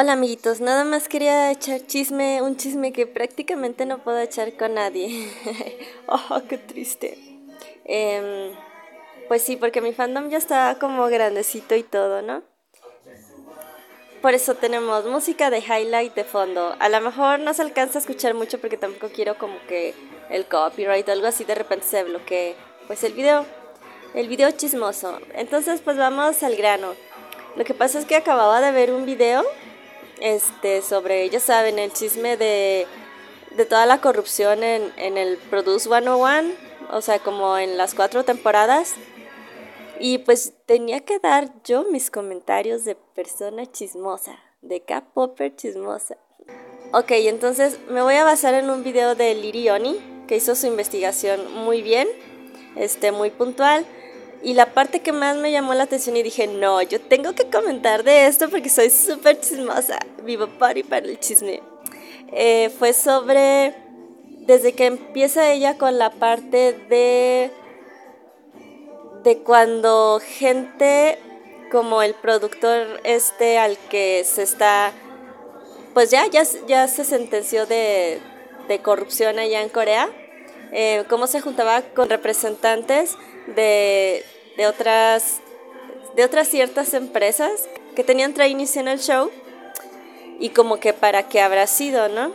Hola 0.00 0.12
amiguitos, 0.12 0.60
nada 0.60 0.84
más 0.84 1.08
quería 1.08 1.50
echar 1.50 1.80
chisme, 1.84 2.40
un 2.40 2.56
chisme 2.56 2.92
que 2.92 3.08
prácticamente 3.08 3.84
no 3.84 3.98
puedo 3.98 4.20
echar 4.20 4.56
con 4.56 4.74
nadie. 4.74 5.28
oh, 6.06 6.40
qué 6.48 6.56
triste. 6.56 7.18
Em, 7.84 8.52
pues 9.26 9.42
sí, 9.42 9.56
porque 9.56 9.80
mi 9.80 9.92
fandom 9.92 10.28
ya 10.28 10.38
está 10.38 10.76
como 10.78 11.04
grandecito 11.08 11.74
y 11.74 11.82
todo, 11.82 12.22
¿no? 12.22 12.44
Por 14.22 14.34
eso 14.34 14.54
tenemos 14.54 15.04
música 15.06 15.50
de 15.50 15.58
highlight 15.58 16.14
de 16.14 16.22
fondo. 16.22 16.76
A 16.78 16.88
lo 16.88 17.00
mejor 17.00 17.40
no 17.40 17.52
se 17.52 17.62
alcanza 17.62 17.98
a 17.98 18.02
escuchar 18.02 18.34
mucho 18.34 18.60
porque 18.60 18.76
tampoco 18.76 19.12
quiero 19.12 19.36
como 19.36 19.58
que 19.66 19.96
el 20.30 20.46
copyright 20.46 21.08
o 21.08 21.12
algo 21.12 21.26
así 21.26 21.42
de 21.42 21.56
repente 21.56 21.86
se 21.86 22.04
bloquee. 22.04 22.54
Pues 22.86 23.02
el 23.02 23.14
video, 23.14 23.44
el 24.14 24.28
video 24.28 24.52
chismoso. 24.52 25.18
Entonces 25.34 25.80
pues 25.80 25.96
vamos 25.96 26.44
al 26.44 26.54
grano. 26.54 26.94
Lo 27.56 27.64
que 27.64 27.74
pasa 27.74 27.98
es 27.98 28.04
que 28.04 28.14
acababa 28.14 28.60
de 28.60 28.70
ver 28.70 28.92
un 28.92 29.04
video 29.04 29.42
este, 30.20 30.82
sobre, 30.82 31.28
ya 31.30 31.40
saben, 31.40 31.78
el 31.78 31.92
chisme 31.92 32.36
de, 32.36 32.86
de 33.56 33.64
toda 33.64 33.86
la 33.86 34.00
corrupción 34.00 34.62
en, 34.62 34.92
en 34.96 35.18
el 35.18 35.36
Produce 35.36 35.88
101, 35.88 36.50
o 36.90 37.00
sea, 37.00 37.18
como 37.18 37.58
en 37.58 37.76
las 37.76 37.94
cuatro 37.94 38.24
temporadas. 38.24 38.94
Y 40.00 40.18
pues 40.18 40.52
tenía 40.66 41.00
que 41.00 41.18
dar 41.18 41.50
yo 41.64 41.84
mis 41.90 42.10
comentarios 42.10 42.84
de 42.84 42.94
persona 42.94 43.66
chismosa, 43.66 44.38
de 44.62 44.80
K-Popper 44.82 45.56
chismosa. 45.56 46.16
Ok, 46.92 47.10
entonces 47.10 47.78
me 47.90 48.00
voy 48.00 48.14
a 48.14 48.24
basar 48.24 48.54
en 48.54 48.70
un 48.70 48.82
video 48.82 49.14
de 49.14 49.34
Lirioni, 49.34 49.98
que 50.26 50.36
hizo 50.36 50.54
su 50.54 50.66
investigación 50.66 51.52
muy 51.52 51.82
bien, 51.82 52.08
este, 52.76 53.12
muy 53.12 53.30
puntual. 53.30 53.84
Y 54.42 54.54
la 54.54 54.72
parte 54.72 55.00
que 55.00 55.12
más 55.12 55.36
me 55.36 55.50
llamó 55.50 55.74
la 55.74 55.84
atención 55.84 56.16
y 56.16 56.22
dije, 56.22 56.46
no, 56.46 56.80
yo 56.82 57.00
tengo 57.00 57.34
que 57.34 57.50
comentar 57.50 58.04
de 58.04 58.26
esto 58.26 58.48
porque 58.48 58.68
soy 58.68 58.90
súper 58.90 59.40
chismosa. 59.40 59.98
Vivo 60.22 60.46
party 60.46 60.84
para 60.84 61.06
el 61.06 61.18
chisme. 61.18 61.60
Eh, 62.32 62.70
fue 62.78 62.92
sobre, 62.92 63.74
desde 64.46 64.74
que 64.74 64.86
empieza 64.86 65.50
ella 65.50 65.76
con 65.76 65.98
la 65.98 66.10
parte 66.10 66.72
de 66.88 67.50
de 69.22 69.38
cuando 69.38 70.20
gente 70.24 71.18
como 71.70 72.02
el 72.02 72.14
productor 72.14 73.00
este 73.04 73.58
al 73.58 73.76
que 73.90 74.24
se 74.24 74.42
está, 74.42 74.92
pues 75.92 76.10
ya, 76.10 76.26
ya, 76.28 76.44
ya 76.66 76.88
se 76.88 77.04
sentenció 77.04 77.66
de, 77.66 78.20
de 78.68 78.78
corrupción 78.80 79.38
allá 79.38 79.60
en 79.60 79.68
Corea, 79.68 80.08
eh, 80.72 81.04
cómo 81.08 81.26
se 81.26 81.40
juntaba 81.40 81.82
con 81.82 82.08
representantes 82.08 83.16
de, 83.54 84.24
de, 84.56 84.66
otras, 84.66 85.40
de 86.16 86.24
otras 86.24 86.48
ciertas 86.48 86.94
empresas 86.94 87.68
que 87.94 88.04
tenían 88.04 88.34
trainees 88.34 88.76
en 88.76 88.88
el 88.88 88.98
show 89.00 89.30
y 90.38 90.50
como 90.50 90.78
que 90.78 90.92
para 90.92 91.28
qué 91.28 91.40
habrá 91.40 91.66
sido, 91.66 92.08
¿no? 92.08 92.32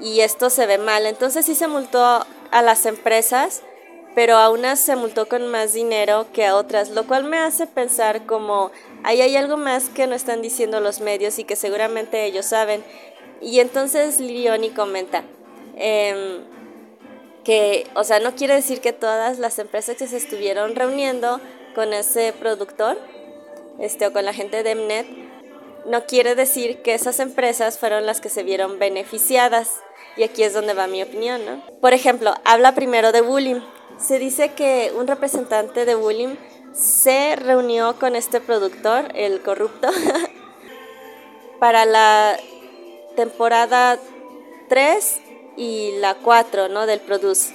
Y 0.00 0.20
esto 0.20 0.50
se 0.50 0.66
ve 0.66 0.78
mal, 0.78 1.06
entonces 1.06 1.46
sí 1.46 1.54
se 1.54 1.68
multó 1.68 2.26
a 2.50 2.62
las 2.62 2.86
empresas 2.86 3.62
pero 4.14 4.36
a 4.36 4.50
unas 4.50 4.78
se 4.78 4.96
multó 4.96 5.26
con 5.26 5.46
más 5.48 5.72
dinero 5.72 6.26
que 6.32 6.44
a 6.46 6.56
otras, 6.56 6.90
lo 6.90 7.06
cual 7.06 7.24
me 7.24 7.38
hace 7.38 7.66
pensar 7.66 8.26
como 8.26 8.70
ahí 9.04 9.20
hay 9.20 9.36
algo 9.36 9.56
más 9.56 9.88
que 9.88 10.06
no 10.06 10.14
están 10.14 10.42
diciendo 10.42 10.80
los 10.80 11.00
medios 11.00 11.38
y 11.38 11.44
que 11.44 11.56
seguramente 11.56 12.24
ellos 12.24 12.46
saben. 12.46 12.84
Y 13.40 13.60
entonces 13.60 14.20
Lirioni 14.20 14.70
comenta 14.70 15.24
em, 15.76 16.40
que, 17.44 17.86
o 17.94 18.04
sea, 18.04 18.20
no 18.20 18.34
quiere 18.34 18.54
decir 18.54 18.80
que 18.80 18.92
todas 18.92 19.38
las 19.38 19.58
empresas 19.58 19.96
que 19.96 20.06
se 20.06 20.16
estuvieron 20.16 20.74
reuniendo 20.76 21.40
con 21.74 21.92
ese 21.92 22.32
productor 22.32 22.98
este, 23.78 24.06
o 24.06 24.12
con 24.12 24.24
la 24.24 24.32
gente 24.32 24.62
de 24.62 24.74
Mnet, 24.74 25.06
no 25.86 26.06
quiere 26.06 26.34
decir 26.34 26.82
que 26.82 26.94
esas 26.94 27.18
empresas 27.18 27.78
fueron 27.78 28.06
las 28.06 28.20
que 28.20 28.28
se 28.28 28.42
vieron 28.42 28.78
beneficiadas. 28.78 29.80
Y 30.16 30.22
aquí 30.22 30.42
es 30.42 30.52
donde 30.52 30.74
va 30.74 30.86
mi 30.86 31.02
opinión, 31.02 31.44
¿no? 31.44 31.62
Por 31.80 31.94
ejemplo, 31.94 32.34
habla 32.44 32.74
primero 32.74 33.12
de 33.12 33.22
bullying 33.22 33.60
se 34.02 34.18
dice 34.18 34.52
que 34.52 34.92
un 34.96 35.06
representante 35.06 35.84
de 35.84 35.96
William 35.96 36.36
se 36.72 37.36
reunió 37.36 37.98
con 37.98 38.16
este 38.16 38.40
productor, 38.40 39.10
el 39.14 39.42
corrupto, 39.42 39.88
para 41.60 41.84
la 41.84 42.36
temporada 43.14 43.98
3 44.68 45.20
y 45.56 45.92
la 45.98 46.14
4, 46.14 46.68
¿no? 46.68 46.86
Del 46.86 47.00
Produce. 47.00 47.52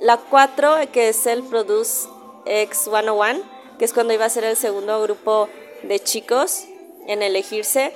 La 0.00 0.16
4, 0.16 0.90
que 0.92 1.08
es 1.08 1.26
el 1.26 1.42
Produce 1.42 2.08
X101, 2.46 3.42
que 3.78 3.84
es 3.84 3.92
cuando 3.92 4.12
iba 4.12 4.24
a 4.24 4.30
ser 4.30 4.44
el 4.44 4.56
segundo 4.56 5.00
grupo 5.02 5.48
de 5.82 6.00
chicos 6.00 6.64
en 7.06 7.22
elegirse, 7.22 7.92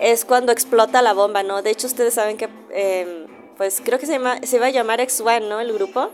es 0.00 0.24
cuando 0.24 0.52
explota 0.52 1.02
la 1.02 1.12
bomba, 1.12 1.42
¿no? 1.42 1.62
De 1.62 1.70
hecho, 1.70 1.86
ustedes 1.86 2.14
saben 2.14 2.36
que, 2.36 2.48
em, 2.70 3.26
pues 3.56 3.80
creo 3.84 3.98
que 3.98 4.06
se, 4.06 4.18
se 4.46 4.56
iba 4.56 4.66
a 4.66 4.70
llamar 4.70 5.00
X1, 5.00 5.48
¿no? 5.48 5.60
El 5.60 5.72
grupo 5.72 6.10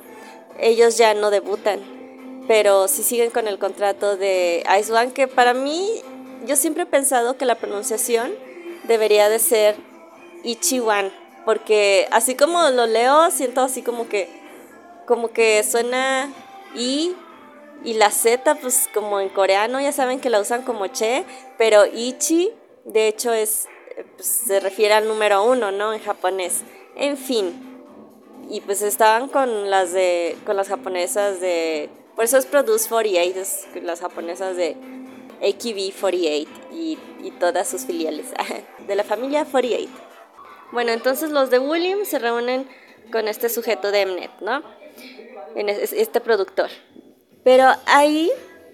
ellos 0.58 0.98
ya 0.98 1.14
no 1.14 1.30
debutan, 1.30 1.80
pero 2.48 2.88
sí 2.88 3.02
siguen 3.02 3.30
con 3.30 3.46
el 3.46 3.58
contrato 3.58 4.16
de 4.16 4.64
Ice 4.78 4.92
One, 4.92 5.12
que 5.12 5.28
para 5.28 5.54
mí 5.54 5.88
yo 6.46 6.56
siempre 6.56 6.82
he 6.82 6.86
pensado 6.86 7.36
que 7.36 7.44
la 7.44 7.54
pronunciación 7.54 8.32
debería 8.84 9.28
de 9.28 9.38
ser 9.38 9.76
Ichiwan, 10.42 11.12
porque 11.48 12.06
así 12.10 12.34
como 12.34 12.69
lo 12.69 12.84
leo, 12.86 13.31
siento 13.31 13.62
así 13.62 13.81
como 13.81 14.06
que, 14.06 14.28
como 15.06 15.28
que 15.28 15.64
suena 15.64 16.31
I 16.75 17.16
y 17.82 17.94
la 17.94 18.10
Z, 18.10 18.56
pues 18.56 18.86
como 18.92 19.19
en 19.19 19.31
coreano, 19.31 19.81
ya 19.81 19.91
saben 19.92 20.20
que 20.20 20.28
la 20.28 20.41
usan 20.41 20.60
como 20.60 20.88
che, 20.88 21.25
pero 21.56 21.87
Ichi, 21.87 22.53
de 22.84 23.08
hecho, 23.08 23.32
es, 23.32 23.66
pues, 24.16 24.26
se 24.47 24.60
refiere 24.60 24.92
al 24.92 25.08
número 25.08 25.42
uno, 25.42 25.72
¿no? 25.72 25.94
En 25.94 26.03
japonés. 26.03 26.64
En 26.97 27.16
fin, 27.16 27.82
y 28.50 28.60
pues 28.60 28.82
estaban 28.82 29.28
con 29.28 29.70
las 29.70 29.94
de 29.94 30.37
con 30.44 30.54
las 30.54 30.69
japonesas 30.69 31.41
de 31.41 31.88
por 32.14 32.26
eso 32.26 32.37
es 32.37 32.44
Produce 32.44 32.91
48 32.91 33.81
las 33.84 34.00
japonesas 34.00 34.54
de 34.54 34.76
AKB 35.41 35.98
48 35.98 36.50
y, 36.72 36.98
y 37.22 37.31
todas 37.41 37.70
sus 37.70 37.87
filiales 37.87 38.26
de 38.87 38.94
la 38.94 39.04
familia 39.04 39.47
48 39.50 40.07
bueno 40.72 40.92
entonces 40.92 41.30
los 41.30 41.50
de 41.50 41.58
William 41.58 42.04
se 42.04 42.18
reúnen 42.18 42.68
con 43.10 43.28
este 43.28 43.48
sujeto 43.48 43.90
de 43.90 44.06
Mnet 44.06 44.40
no 44.40 44.62
en 45.54 45.68
este 45.68 46.20
productor. 46.20 46.70
Pero 47.42 47.66
ahí 47.86 48.30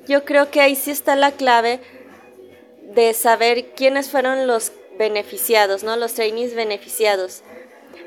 yo 0.06 0.24
creo 0.24 0.50
que 0.50 0.60
ahí 0.60 0.74
sí 0.74 0.90
está 0.90 1.16
la 1.16 1.32
clave 1.32 1.80
de 2.94 3.14
saber 3.14 3.70
quiénes 3.74 4.10
fueron 4.10 4.46
los 4.46 4.72
beneficiados 4.98 5.82
no 5.82 5.96
los 5.96 6.14
trainees 6.14 6.54
beneficiados. 6.54 7.42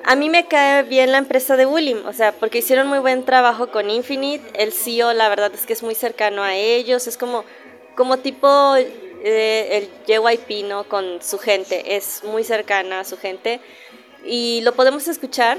A 0.04 0.16
mí 0.16 0.30
me 0.30 0.48
cae 0.48 0.84
bien 0.84 1.12
la 1.12 1.18
empresa 1.18 1.58
de 1.58 1.66
William, 1.66 2.06
o 2.06 2.14
sea, 2.14 2.32
porque 2.32 2.60
hicieron 2.60 2.88
muy 2.88 3.00
buen 3.00 3.26
trabajo 3.26 3.72
con 3.72 3.90
Infinite. 3.90 4.62
El 4.62 4.72
CEO, 4.72 5.14
la 5.14 5.28
verdad 5.28 5.52
es 5.54 5.66
que 5.66 5.74
es 5.74 5.84
muy 5.84 5.96
cercano 5.96 6.44
a 6.44 6.56
ellos, 6.56 7.08
es 7.08 7.18
como, 7.18 7.44
como 7.96 8.18
tipo 8.18 8.76
eh, 9.24 9.78
el 9.78 9.90
JYP, 10.06 10.66
¿no? 10.66 10.84
Con 10.88 11.22
su 11.22 11.38
gente, 11.38 11.96
es 11.96 12.24
muy 12.24 12.44
cercana 12.44 13.02
a 13.02 13.04
su 13.04 13.18
gente. 13.18 13.60
Y 14.26 14.62
lo 14.62 14.74
podemos 14.74 15.08
escuchar 15.08 15.58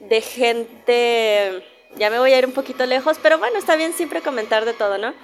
de 0.00 0.20
gente. 0.20 1.64
Ya 1.96 2.10
me 2.10 2.18
voy 2.18 2.32
a 2.32 2.38
ir 2.38 2.46
un 2.46 2.52
poquito 2.52 2.86
lejos, 2.86 3.18
pero 3.22 3.38
bueno, 3.38 3.58
está 3.58 3.76
bien 3.76 3.92
siempre 3.92 4.20
comentar 4.22 4.64
de 4.64 4.74
todo, 4.74 4.98
¿no? 4.98 5.14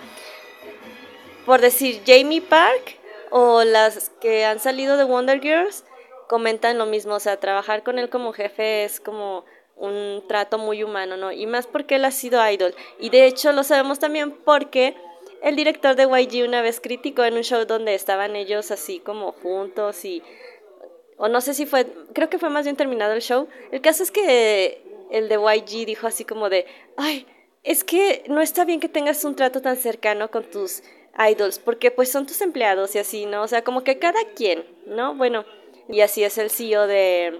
Por 1.46 1.60
decir 1.60 2.02
Jamie 2.06 2.40
Park 2.40 2.98
o 3.30 3.64
las 3.64 4.10
que 4.20 4.44
han 4.44 4.60
salido 4.60 4.96
de 4.96 5.04
Wonder 5.04 5.40
Girls 5.40 5.84
comentan 6.28 6.78
lo 6.78 6.86
mismo, 6.86 7.14
o 7.14 7.20
sea, 7.20 7.38
trabajar 7.38 7.82
con 7.82 7.98
él 7.98 8.08
como 8.08 8.32
jefe 8.32 8.84
es 8.84 9.00
como 9.00 9.44
un 9.76 10.24
trato 10.28 10.58
muy 10.58 10.82
humano, 10.82 11.16
¿no? 11.16 11.32
Y 11.32 11.46
más 11.46 11.66
porque 11.66 11.96
él 11.96 12.04
ha 12.04 12.10
sido 12.10 12.40
idol. 12.48 12.74
Y 12.98 13.10
de 13.10 13.26
hecho 13.26 13.52
lo 13.52 13.64
sabemos 13.64 13.98
también 13.98 14.32
porque 14.32 14.96
el 15.44 15.56
director 15.56 15.94
de 15.94 16.04
YG 16.04 16.48
una 16.48 16.62
vez 16.62 16.80
criticó 16.80 17.22
en 17.22 17.34
un 17.34 17.42
show 17.42 17.66
donde 17.66 17.94
estaban 17.94 18.34
ellos 18.34 18.70
así 18.70 18.98
como 18.98 19.32
juntos 19.32 20.04
y... 20.04 20.22
O 21.18 21.28
no 21.28 21.40
sé 21.42 21.54
si 21.54 21.66
fue, 21.66 21.86
creo 22.12 22.28
que 22.28 22.38
fue 22.38 22.48
más 22.48 22.64
bien 22.64 22.76
terminado 22.76 23.12
el 23.12 23.20
show. 23.20 23.46
El 23.70 23.82
caso 23.82 24.02
es 24.02 24.10
que 24.10 24.82
el 25.10 25.28
de 25.28 25.36
YG 25.36 25.86
dijo 25.86 26.06
así 26.06 26.24
como 26.24 26.48
de, 26.48 26.66
ay, 26.96 27.26
es 27.62 27.84
que 27.84 28.24
no 28.26 28.40
está 28.40 28.64
bien 28.64 28.80
que 28.80 28.88
tengas 28.88 29.22
un 29.24 29.36
trato 29.36 29.60
tan 29.60 29.76
cercano 29.76 30.30
con 30.30 30.44
tus 30.44 30.82
idols, 31.30 31.58
porque 31.58 31.90
pues 31.90 32.10
son 32.10 32.26
tus 32.26 32.40
empleados 32.40 32.94
y 32.94 32.98
así, 32.98 33.26
¿no? 33.26 33.42
O 33.42 33.46
sea, 33.46 33.62
como 33.62 33.84
que 33.84 33.98
cada 33.98 34.24
quien, 34.34 34.64
¿no? 34.86 35.14
Bueno, 35.14 35.44
y 35.88 36.00
así 36.00 36.24
es 36.24 36.38
el 36.38 36.50
CEO 36.50 36.86
de, 36.86 37.38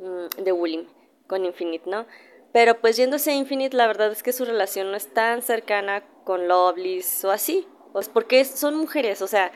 mm, 0.00 0.42
de 0.42 0.52
William 0.52 0.86
con 1.28 1.44
Infinite, 1.44 1.88
¿no? 1.88 2.06
Pero 2.52 2.80
pues 2.80 2.96
yéndose 2.96 3.30
a 3.30 3.34
Infinite, 3.34 3.76
la 3.76 3.86
verdad 3.86 4.10
es 4.10 4.22
que 4.22 4.32
su 4.32 4.44
relación 4.44 4.90
no 4.90 4.96
es 4.96 5.12
tan 5.12 5.42
cercana 5.42 6.02
con 6.28 6.46
Loveless 6.46 7.24
o 7.24 7.30
así. 7.30 7.66
Porque 8.12 8.44
son 8.44 8.76
mujeres, 8.76 9.22
o 9.22 9.26
sea, 9.26 9.50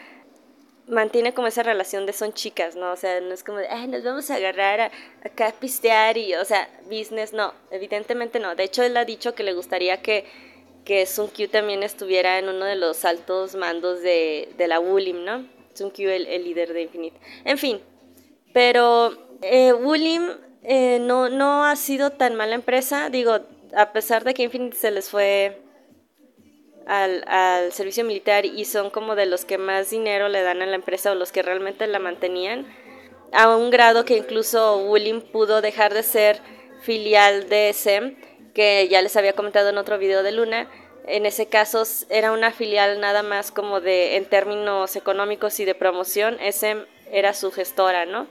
mantiene 0.89 1.35
como 1.35 1.49
esa 1.49 1.63
relación 1.63 2.07
de 2.07 2.15
son 2.15 2.33
chicas, 2.33 2.77
¿no? 2.77 2.93
O 2.93 2.97
sea, 2.97 3.21
no 3.21 3.35
es 3.35 3.45
como 3.45 3.59
de, 3.59 3.69
ay, 3.69 3.89
nos 3.89 4.03
vamos 4.03 4.31
a 4.31 4.37
agarrar 4.37 4.81
a, 4.81 4.91
pistear 5.61 6.17
y, 6.17 6.35
o 6.35 6.47
sea, 6.47 6.71
business, 6.87 7.35
no, 7.35 7.53
evidentemente 7.71 8.41
no. 8.41 8.55
De 8.55 8.65
hecho, 8.65 8.83
él 8.83 8.97
ha 8.97 9.05
dicho 9.05 9.35
que 9.35 9.43
le 9.43 9.53
gustaría 9.53 10.01
que, 10.01 10.25
que 10.87 11.05
Sun 11.05 11.29
Kyu 11.29 11.49
también 11.49 11.83
estuviera 11.83 12.39
en 12.39 12.49
uno 12.49 12.65
de 12.65 12.77
los 12.77 13.05
altos 13.05 13.55
mandos 13.55 14.01
de, 14.01 14.49
de 14.57 14.67
la 14.67 14.81
Wulim, 14.81 15.27
¿no? 15.27 15.47
Tsunkyu, 15.75 16.09
el, 16.09 16.27
el 16.27 16.43
líder 16.43 16.73
de 16.73 16.83
Infinite. 16.85 17.21
En 17.45 17.59
fin, 17.59 17.83
pero 18.55 19.13
eh, 19.43 19.75
eh, 20.63 20.99
no, 21.03 21.29
no 21.29 21.65
ha 21.65 21.77
sido 21.77 22.13
tan 22.13 22.35
mala 22.35 22.55
empresa. 22.55 23.11
Digo, 23.11 23.41
a 23.77 23.93
pesar 23.93 24.25
de 24.25 24.33
que 24.33 24.45
Infinite 24.45 24.77
se 24.77 24.91
les 24.91 25.11
fue 25.11 25.62
al, 26.87 27.73
servicio 27.73 28.05
militar 28.05 28.44
y 28.44 28.64
son 28.64 28.90
como 28.90 29.14
de 29.14 29.26
los 29.26 29.44
que 29.44 29.58
más 29.58 29.90
dinero 29.90 30.29
le 30.29 30.43
dan 30.43 30.62
a 30.62 30.67
la 30.67 30.75
empresa 30.75 31.12
o 31.12 31.14
los 31.14 31.32
que 31.32 31.43
realmente 31.43 31.87
la 31.87 31.99
mantenían, 31.99 32.67
a 33.32 33.55
un 33.56 33.70
grado 33.70 34.05
que 34.05 34.17
incluso 34.17 34.79
Wulim 34.79 35.20
pudo 35.20 35.61
dejar 35.62 35.94
de 35.94 36.02
ser 36.02 36.40
filial 36.82 37.49
de 37.49 37.73
SEM, 37.73 38.17
que 38.55 38.88
ya 38.88 39.00
les 39.00 39.17
había 39.17 39.32
comentado 39.32 39.70
en 39.70 39.79
otro 39.79 39.99
video 39.99 40.23
de 40.23 40.32
Luna. 40.32 40.69
En 41.06 41.26
ese 41.26 41.46
caso 41.46 41.82
era 42.11 42.32
una 42.32 42.52
filial 42.52 43.00
nada 43.00 43.23
más 43.23 43.50
como 43.50 43.81
de 43.81 44.17
en 44.17 44.26
términos 44.26 44.94
económicos 44.96 45.58
y 45.61 45.64
de 45.64 45.75
promoción, 45.75 46.37
SEM 46.50 46.84
era 47.11 47.34
su 47.34 47.50
gestora, 47.50 48.06
¿no? 48.06 48.26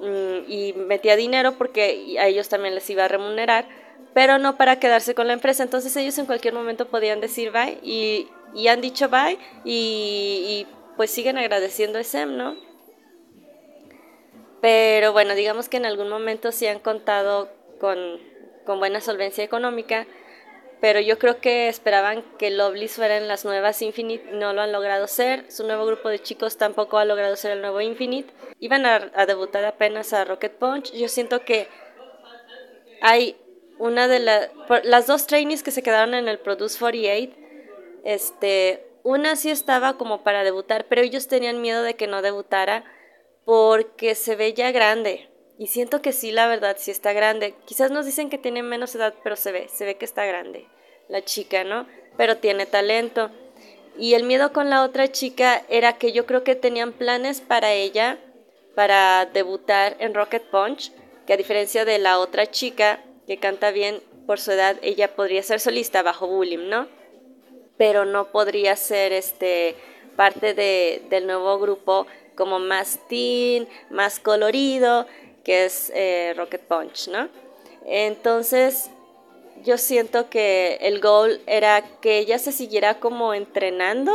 Mm, 0.00 0.50
y 0.50 0.72
metía 0.74 1.14
dinero 1.16 1.52
porque 1.58 2.16
a 2.18 2.26
ellos 2.26 2.48
también 2.48 2.74
les 2.74 2.88
iba 2.88 3.04
a 3.04 3.08
remunerar, 3.08 3.66
pero 4.14 4.38
no 4.38 4.56
para 4.56 4.78
quedarse 4.78 5.14
con 5.14 5.26
la 5.26 5.32
empresa. 5.32 5.62
Entonces 5.62 5.94
ellos 5.96 6.18
en 6.18 6.26
cualquier 6.26 6.54
momento 6.54 6.88
podían 6.88 7.20
decir 7.20 7.50
bye 7.50 7.78
y, 7.82 8.28
y 8.54 8.68
han 8.68 8.80
dicho 8.80 9.08
bye 9.08 9.38
y, 9.64 10.66
y, 10.66 10.66
pues 10.96 11.10
siguen 11.10 11.38
agradeciendo 11.38 11.98
a 11.98 12.04
SEM, 12.04 12.36
¿no? 12.36 12.56
Pero 14.60 15.12
bueno, 15.12 15.34
digamos 15.34 15.68
que 15.68 15.78
en 15.78 15.86
algún 15.86 16.10
momento 16.10 16.52
sí 16.52 16.66
han 16.66 16.80
contado 16.80 17.48
con, 17.80 17.98
con 18.66 18.78
buena 18.78 19.00
solvencia 19.00 19.42
económica, 19.42 20.06
pero 20.82 21.00
yo 21.00 21.18
creo 21.18 21.40
que 21.40 21.68
esperaban 21.68 22.22
que 22.38 22.50
Lovelace 22.50 22.96
fueran 22.96 23.28
las 23.28 23.46
nuevas 23.46 23.80
Infinite, 23.80 24.32
no 24.32 24.52
lo 24.52 24.60
han 24.60 24.72
logrado 24.72 25.06
ser, 25.06 25.50
su 25.50 25.66
nuevo 25.66 25.86
grupo 25.86 26.10
de 26.10 26.18
chicos 26.18 26.58
tampoco 26.58 26.98
ha 26.98 27.06
logrado 27.06 27.36
ser 27.36 27.52
el 27.52 27.62
nuevo 27.62 27.80
Infinite, 27.80 28.30
iban 28.58 28.84
a, 28.84 29.10
a 29.14 29.24
debutar 29.24 29.64
apenas 29.64 30.12
a 30.12 30.24
Rocket 30.26 30.52
Punch, 30.52 30.92
yo 30.92 31.08
siento 31.08 31.42
que 31.42 31.68
hay 33.00 33.36
una 33.80 34.08
de 34.08 34.20
las, 34.20 35.06
dos 35.06 35.26
trainees 35.26 35.62
que 35.62 35.70
se 35.70 35.82
quedaron 35.82 36.14
en 36.14 36.28
el 36.28 36.38
Produce 36.38 36.78
48, 36.78 37.32
este, 38.04 38.86
una 39.02 39.36
sí 39.36 39.50
estaba 39.50 39.96
como 39.96 40.22
para 40.22 40.44
debutar, 40.44 40.86
pero 40.88 41.00
ellos 41.00 41.28
tenían 41.28 41.62
miedo 41.62 41.82
de 41.82 41.94
que 41.94 42.06
no 42.06 42.20
debutara 42.22 42.84
porque 43.44 44.14
se 44.14 44.36
ve 44.36 44.52
ya 44.52 44.70
grande. 44.70 45.28
Y 45.58 45.68
siento 45.68 46.02
que 46.02 46.12
sí, 46.12 46.30
la 46.30 46.46
verdad, 46.46 46.76
sí 46.78 46.90
está 46.90 47.12
grande. 47.12 47.54
Quizás 47.64 47.90
nos 47.90 48.06
dicen 48.06 48.30
que 48.30 48.38
tiene 48.38 48.62
menos 48.62 48.94
edad, 48.94 49.14
pero 49.22 49.36
se 49.36 49.50
ve, 49.50 49.68
se 49.68 49.84
ve 49.86 49.96
que 49.96 50.04
está 50.04 50.24
grande 50.26 50.66
la 51.08 51.24
chica, 51.24 51.64
¿no? 51.64 51.86
Pero 52.16 52.36
tiene 52.36 52.66
talento. 52.66 53.30
Y 53.98 54.14
el 54.14 54.24
miedo 54.24 54.52
con 54.52 54.70
la 54.70 54.82
otra 54.84 55.10
chica 55.10 55.62
era 55.68 55.94
que 55.94 56.12
yo 56.12 56.26
creo 56.26 56.44
que 56.44 56.54
tenían 56.54 56.92
planes 56.92 57.40
para 57.40 57.72
ella, 57.72 58.18
para 58.74 59.26
debutar 59.26 59.96
en 59.98 60.14
Rocket 60.14 60.44
Punch, 60.50 60.92
que 61.26 61.32
a 61.32 61.36
diferencia 61.36 61.84
de 61.84 61.98
la 61.98 62.18
otra 62.18 62.50
chica 62.50 63.00
que 63.30 63.36
canta 63.36 63.70
bien 63.70 64.02
por 64.26 64.40
su 64.40 64.50
edad, 64.50 64.76
ella 64.82 65.14
podría 65.14 65.44
ser 65.44 65.60
solista 65.60 66.02
bajo 66.02 66.26
Bullying, 66.26 66.68
¿no? 66.68 66.88
Pero 67.76 68.04
no 68.04 68.32
podría 68.32 68.74
ser 68.74 69.12
este 69.12 69.76
parte 70.16 70.52
de, 70.52 71.00
del 71.10 71.28
nuevo 71.28 71.56
grupo 71.60 72.08
como 72.34 72.58
más 72.58 72.98
teen, 73.08 73.68
más 73.88 74.18
colorido, 74.18 75.06
que 75.44 75.66
es 75.66 75.92
eh, 75.94 76.34
Rocket 76.36 76.62
Punch, 76.62 77.06
¿no? 77.06 77.28
Entonces, 77.86 78.90
yo 79.62 79.78
siento 79.78 80.28
que 80.28 80.78
el 80.80 81.00
goal 81.00 81.40
era 81.46 81.84
que 82.00 82.18
ella 82.18 82.40
se 82.40 82.50
siguiera 82.50 82.98
como 82.98 83.32
entrenando 83.32 84.12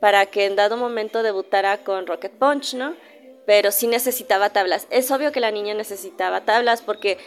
para 0.00 0.26
que 0.26 0.46
en 0.46 0.56
dado 0.56 0.76
momento 0.76 1.22
debutara 1.22 1.78
con 1.84 2.08
Rocket 2.08 2.32
Punch, 2.32 2.74
¿no? 2.74 2.96
Pero 3.46 3.72
sí 3.72 3.86
necesitaba 3.86 4.50
tablas. 4.50 4.86
Es 4.90 5.10
obvio 5.10 5.32
que 5.32 5.40
la 5.40 5.50
niña 5.50 5.74
necesitaba 5.74 6.44
tablas 6.44 6.82
porque 6.82 7.18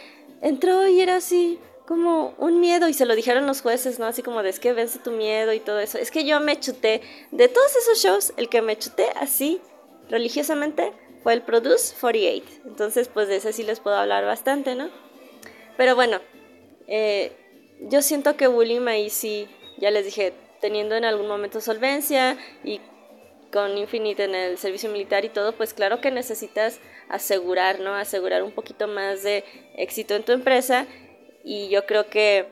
entró 0.42 0.86
y 0.88 1.00
era 1.00 1.16
así, 1.16 1.58
como 1.88 2.34
un 2.36 2.60
miedo 2.60 2.86
y 2.90 2.92
se 2.92 3.06
lo 3.06 3.16
dijeron 3.16 3.46
los 3.46 3.62
jueces, 3.62 3.98
¿no? 3.98 4.04
Así 4.04 4.22
como 4.22 4.42
de 4.42 4.50
es 4.50 4.60
que 4.60 4.74
vence 4.74 4.98
tu 4.98 5.10
miedo 5.10 5.54
y 5.54 5.60
todo 5.60 5.80
eso. 5.80 5.96
Es 5.96 6.10
que 6.10 6.26
yo 6.26 6.38
me 6.38 6.60
chuté 6.60 7.00
de 7.30 7.48
todos 7.48 7.74
esos 7.76 7.98
shows, 8.02 8.34
el 8.36 8.50
que 8.50 8.60
me 8.60 8.76
chuté 8.76 9.06
así 9.16 9.62
religiosamente 10.10 10.92
fue 11.22 11.32
el 11.32 11.40
Produce 11.40 11.94
48. 11.98 12.46
Entonces, 12.66 13.08
pues 13.08 13.28
de 13.28 13.36
ese 13.36 13.54
sí 13.54 13.62
les 13.62 13.80
puedo 13.80 13.96
hablar 13.96 14.26
bastante, 14.26 14.74
¿no? 14.74 14.90
Pero 15.78 15.94
bueno, 15.94 16.20
eh, 16.88 17.32
yo 17.80 18.02
siento 18.02 18.36
que 18.36 18.48
William 18.48 18.86
ahí 18.88 19.08
sí, 19.08 19.48
ya 19.78 19.90
les 19.90 20.04
dije, 20.04 20.34
teniendo 20.60 20.94
en 20.94 21.06
algún 21.06 21.26
momento 21.26 21.62
solvencia 21.62 22.36
y 22.64 22.82
con 23.52 23.76
Infinite 23.78 24.24
en 24.24 24.34
el 24.34 24.58
servicio 24.58 24.90
militar 24.90 25.24
y 25.24 25.28
todo, 25.28 25.52
pues 25.52 25.74
claro 25.74 26.00
que 26.00 26.10
necesitas 26.10 26.80
asegurar, 27.08 27.80
¿no? 27.80 27.94
Asegurar 27.94 28.42
un 28.42 28.52
poquito 28.52 28.86
más 28.88 29.22
de 29.22 29.44
éxito 29.76 30.14
en 30.14 30.24
tu 30.24 30.32
empresa 30.32 30.86
y 31.44 31.68
yo 31.68 31.86
creo 31.86 32.08
que 32.08 32.46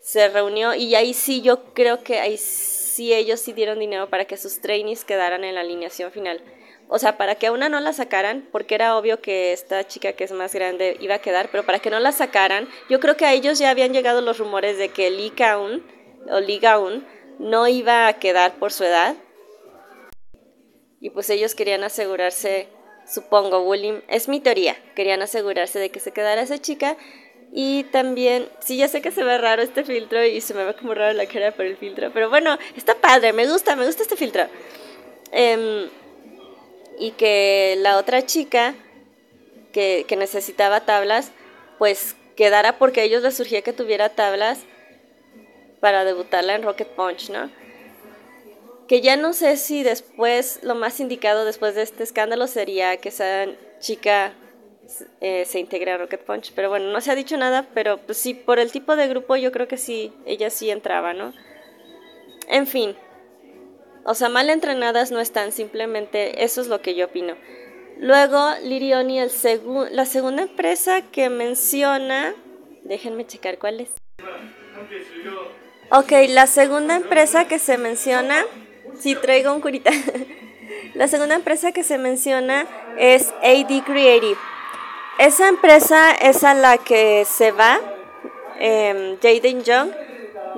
se 0.00 0.28
reunió 0.28 0.74
y 0.74 0.94
ahí 0.94 1.14
sí 1.14 1.42
yo 1.42 1.72
creo 1.74 2.02
que 2.02 2.18
ahí 2.18 2.36
sí 2.36 3.14
ellos 3.14 3.40
sí 3.40 3.52
dieron 3.52 3.78
dinero 3.78 4.10
para 4.10 4.24
que 4.24 4.36
sus 4.36 4.60
trainees 4.60 5.04
quedaran 5.04 5.44
en 5.44 5.54
la 5.54 5.62
alineación 5.62 6.12
final. 6.12 6.42
O 6.88 6.98
sea, 6.98 7.16
para 7.16 7.36
que 7.36 7.46
a 7.46 7.52
una 7.52 7.70
no 7.70 7.80
la 7.80 7.94
sacaran, 7.94 8.46
porque 8.52 8.74
era 8.74 8.98
obvio 8.98 9.22
que 9.22 9.54
esta 9.54 9.86
chica 9.86 10.12
que 10.12 10.24
es 10.24 10.32
más 10.32 10.54
grande 10.54 10.98
iba 11.00 11.14
a 11.14 11.20
quedar, 11.20 11.48
pero 11.50 11.64
para 11.64 11.78
que 11.78 11.88
no 11.88 11.98
la 12.00 12.12
sacaran, 12.12 12.68
yo 12.90 13.00
creo 13.00 13.16
que 13.16 13.24
a 13.24 13.32
ellos 13.32 13.58
ya 13.58 13.70
habían 13.70 13.94
llegado 13.94 14.20
los 14.20 14.36
rumores 14.36 14.76
de 14.76 14.90
que 14.90 15.10
Lee 15.10 15.30
Kaun 15.30 15.82
o 16.30 16.40
Lee 16.40 16.58
Gaun 16.58 17.06
no 17.38 17.66
iba 17.66 18.08
a 18.08 18.18
quedar 18.18 18.58
por 18.58 18.72
su 18.72 18.84
edad. 18.84 19.16
Y 21.02 21.10
pues 21.10 21.28
ellos 21.30 21.56
querían 21.56 21.82
asegurarse, 21.82 22.68
supongo, 23.12 23.62
William, 23.62 24.02
es 24.06 24.28
mi 24.28 24.38
teoría, 24.38 24.76
querían 24.94 25.20
asegurarse 25.20 25.80
de 25.80 25.90
que 25.90 25.98
se 25.98 26.12
quedara 26.12 26.42
esa 26.42 26.58
chica 26.58 26.96
y 27.52 27.82
también, 27.90 28.48
sí, 28.60 28.76
ya 28.76 28.86
sé 28.86 29.02
que 29.02 29.10
se 29.10 29.24
ve 29.24 29.36
raro 29.36 29.62
este 29.62 29.82
filtro 29.82 30.24
y 30.24 30.40
se 30.40 30.54
me 30.54 30.64
ve 30.64 30.74
como 30.74 30.94
raro 30.94 31.12
la 31.12 31.26
cara 31.26 31.50
por 31.50 31.66
el 31.66 31.76
filtro, 31.76 32.12
pero 32.14 32.30
bueno, 32.30 32.56
está 32.76 32.94
padre, 32.94 33.32
me 33.32 33.48
gusta, 33.50 33.74
me 33.74 33.84
gusta 33.84 34.04
este 34.04 34.14
filtro. 34.14 34.44
Em, 35.32 35.90
y 37.00 37.10
que 37.10 37.74
la 37.78 37.98
otra 37.98 38.24
chica 38.24 38.76
que, 39.72 40.04
que 40.06 40.14
necesitaba 40.14 40.82
tablas, 40.82 41.32
pues 41.78 42.14
quedara 42.36 42.78
porque 42.78 43.00
a 43.00 43.04
ellos 43.04 43.24
les 43.24 43.36
surgía 43.36 43.62
que 43.62 43.72
tuviera 43.72 44.10
tablas 44.10 44.60
para 45.80 46.04
debutarla 46.04 46.54
en 46.54 46.62
Rocket 46.62 46.90
Punch, 46.90 47.30
¿no? 47.30 47.50
Que 48.92 49.00
ya 49.00 49.16
no 49.16 49.32
sé 49.32 49.56
si 49.56 49.82
después, 49.82 50.58
lo 50.62 50.74
más 50.74 51.00
indicado 51.00 51.46
después 51.46 51.74
de 51.74 51.80
este 51.80 52.02
escándalo 52.02 52.46
sería 52.46 52.98
que 52.98 53.08
esa 53.08 53.46
chica 53.80 54.34
eh, 55.22 55.46
se 55.46 55.60
integra 55.60 55.94
a 55.94 55.96
Rocket 55.96 56.22
Punch. 56.22 56.52
Pero 56.54 56.68
bueno, 56.68 56.92
no 56.92 57.00
se 57.00 57.10
ha 57.10 57.14
dicho 57.14 57.38
nada, 57.38 57.66
pero 57.72 57.96
pues 57.96 58.18
sí, 58.18 58.34
por 58.34 58.58
el 58.58 58.70
tipo 58.70 58.94
de 58.94 59.08
grupo 59.08 59.34
yo 59.36 59.50
creo 59.50 59.66
que 59.66 59.78
sí, 59.78 60.12
ella 60.26 60.50
sí 60.50 60.70
entraba, 60.70 61.14
¿no? 61.14 61.32
En 62.48 62.66
fin, 62.66 62.94
o 64.04 64.12
sea, 64.12 64.28
mal 64.28 64.50
entrenadas 64.50 65.10
no 65.10 65.20
están, 65.20 65.52
simplemente 65.52 66.44
eso 66.44 66.60
es 66.60 66.66
lo 66.66 66.82
que 66.82 66.94
yo 66.94 67.06
opino. 67.06 67.34
Luego, 67.96 68.50
Lirioni, 68.62 69.20
el 69.20 69.30
la 69.90 70.04
segunda 70.04 70.42
empresa 70.42 71.00
que 71.00 71.30
menciona, 71.30 72.34
déjenme 72.84 73.26
checar 73.26 73.56
cuál 73.56 73.80
es. 73.80 73.90
Ok, 75.90 76.12
la 76.28 76.46
segunda 76.46 76.96
empresa 76.96 77.48
que 77.48 77.58
se 77.58 77.78
menciona, 77.78 78.44
si 79.02 79.16
traigo 79.16 79.52
un 79.52 79.60
curita. 79.60 79.90
la 80.94 81.08
segunda 81.08 81.34
empresa 81.34 81.72
que 81.72 81.82
se 81.82 81.98
menciona 81.98 82.66
es 82.98 83.32
AD 83.42 83.84
Creative. 83.84 84.38
Esa 85.18 85.48
empresa 85.48 86.12
es 86.12 86.44
a 86.44 86.54
la 86.54 86.78
que 86.78 87.24
se 87.26 87.50
va 87.50 87.80
eh, 88.58 89.18
Jaden 89.20 89.62
Young 89.62 89.90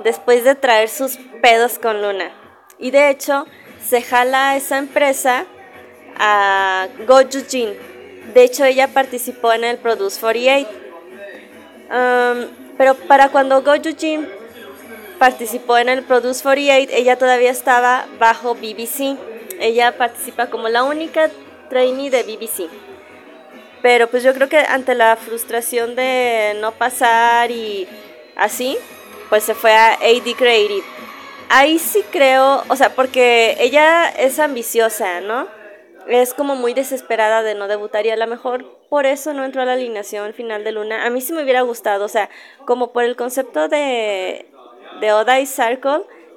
después 0.03 0.43
de 0.43 0.55
traer 0.55 0.89
sus 0.89 1.17
pedos 1.41 1.79
con 1.79 2.01
Luna. 2.01 2.31
Y 2.77 2.91
de 2.91 3.09
hecho, 3.09 3.45
se 3.83 4.01
jala 4.01 4.51
a 4.51 4.55
esa 4.57 4.77
empresa 4.77 5.45
a 6.17 6.87
Go 7.07 7.19
Jin. 7.29 7.73
De 8.33 8.43
hecho, 8.43 8.63
ella 8.65 8.89
participó 8.89 9.53
en 9.53 9.63
el 9.63 9.77
Produce 9.77 10.19
48. 10.19 10.69
Um, 11.87 12.47
pero 12.77 12.95
para 12.95 13.29
cuando 13.29 13.61
Go 13.61 13.73
Jin 13.97 14.27
participó 15.19 15.77
en 15.77 15.89
el 15.89 16.03
Produce 16.03 16.43
48, 16.43 16.91
ella 16.93 17.17
todavía 17.17 17.51
estaba 17.51 18.05
bajo 18.19 18.55
BBC. 18.55 19.17
Ella 19.59 19.97
participa 19.97 20.47
como 20.47 20.69
la 20.69 20.83
única 20.83 21.29
trainee 21.69 22.09
de 22.09 22.23
BBC. 22.23 22.69
Pero 23.81 24.07
pues 24.07 24.23
yo 24.23 24.33
creo 24.33 24.49
que 24.49 24.57
ante 24.57 24.95
la 24.95 25.15
frustración 25.15 25.95
de 25.95 26.57
no 26.59 26.71
pasar 26.71 27.51
y 27.51 27.87
así, 28.35 28.77
pues 29.29 29.43
se 29.43 29.53
fue 29.53 29.73
a 29.73 29.93
AD 29.93 30.35
Creative. 30.37 30.83
Ahí 31.49 31.77
sí 31.77 32.03
creo, 32.11 32.63
o 32.67 32.75
sea, 32.75 32.95
porque 32.95 33.55
ella 33.59 34.09
es 34.09 34.39
ambiciosa, 34.39 35.21
¿no? 35.21 35.47
Es 36.07 36.33
como 36.33 36.55
muy 36.55 36.73
desesperada 36.73 37.43
de 37.43 37.55
no 37.55 37.67
debutar 37.67 38.05
y 38.05 38.09
a 38.09 38.15
lo 38.15 38.27
mejor 38.27 38.65
por 38.89 39.05
eso 39.05 39.33
no 39.33 39.43
entró 39.43 39.61
a 39.61 39.65
la 39.65 39.73
alineación 39.73 40.33
final 40.33 40.63
de 40.63 40.71
Luna. 40.71 41.05
A 41.05 41.09
mí 41.09 41.21
sí 41.21 41.33
me 41.33 41.43
hubiera 41.43 41.61
gustado, 41.61 42.05
o 42.05 42.09
sea, 42.09 42.29
como 42.65 42.91
por 42.91 43.03
el 43.03 43.15
concepto 43.15 43.67
de, 43.67 44.47
de 44.99 45.13
Oda 45.13 45.39
y 45.39 45.47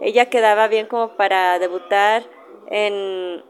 ella 0.00 0.27
quedaba 0.27 0.69
bien 0.69 0.87
como 0.87 1.17
para 1.17 1.59
debutar 1.59 2.25
en, 2.71 3.43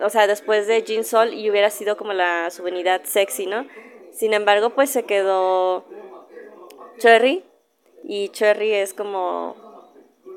o 0.00 0.08
sea, 0.08 0.26
después 0.26 0.66
de 0.66 0.82
Jin 0.82 1.04
Sol 1.04 1.34
y 1.34 1.50
hubiera 1.50 1.70
sido 1.70 1.96
como 1.96 2.12
la 2.12 2.50
subunidad 2.50 3.02
sexy, 3.04 3.46
¿no? 3.46 3.66
Sin 4.12 4.32
embargo, 4.32 4.70
pues 4.70 4.90
se 4.90 5.04
quedó 5.04 5.84
Cherry 6.98 7.44
y 8.04 8.28
Cherry 8.30 8.72
es 8.72 8.94
como, 8.94 9.56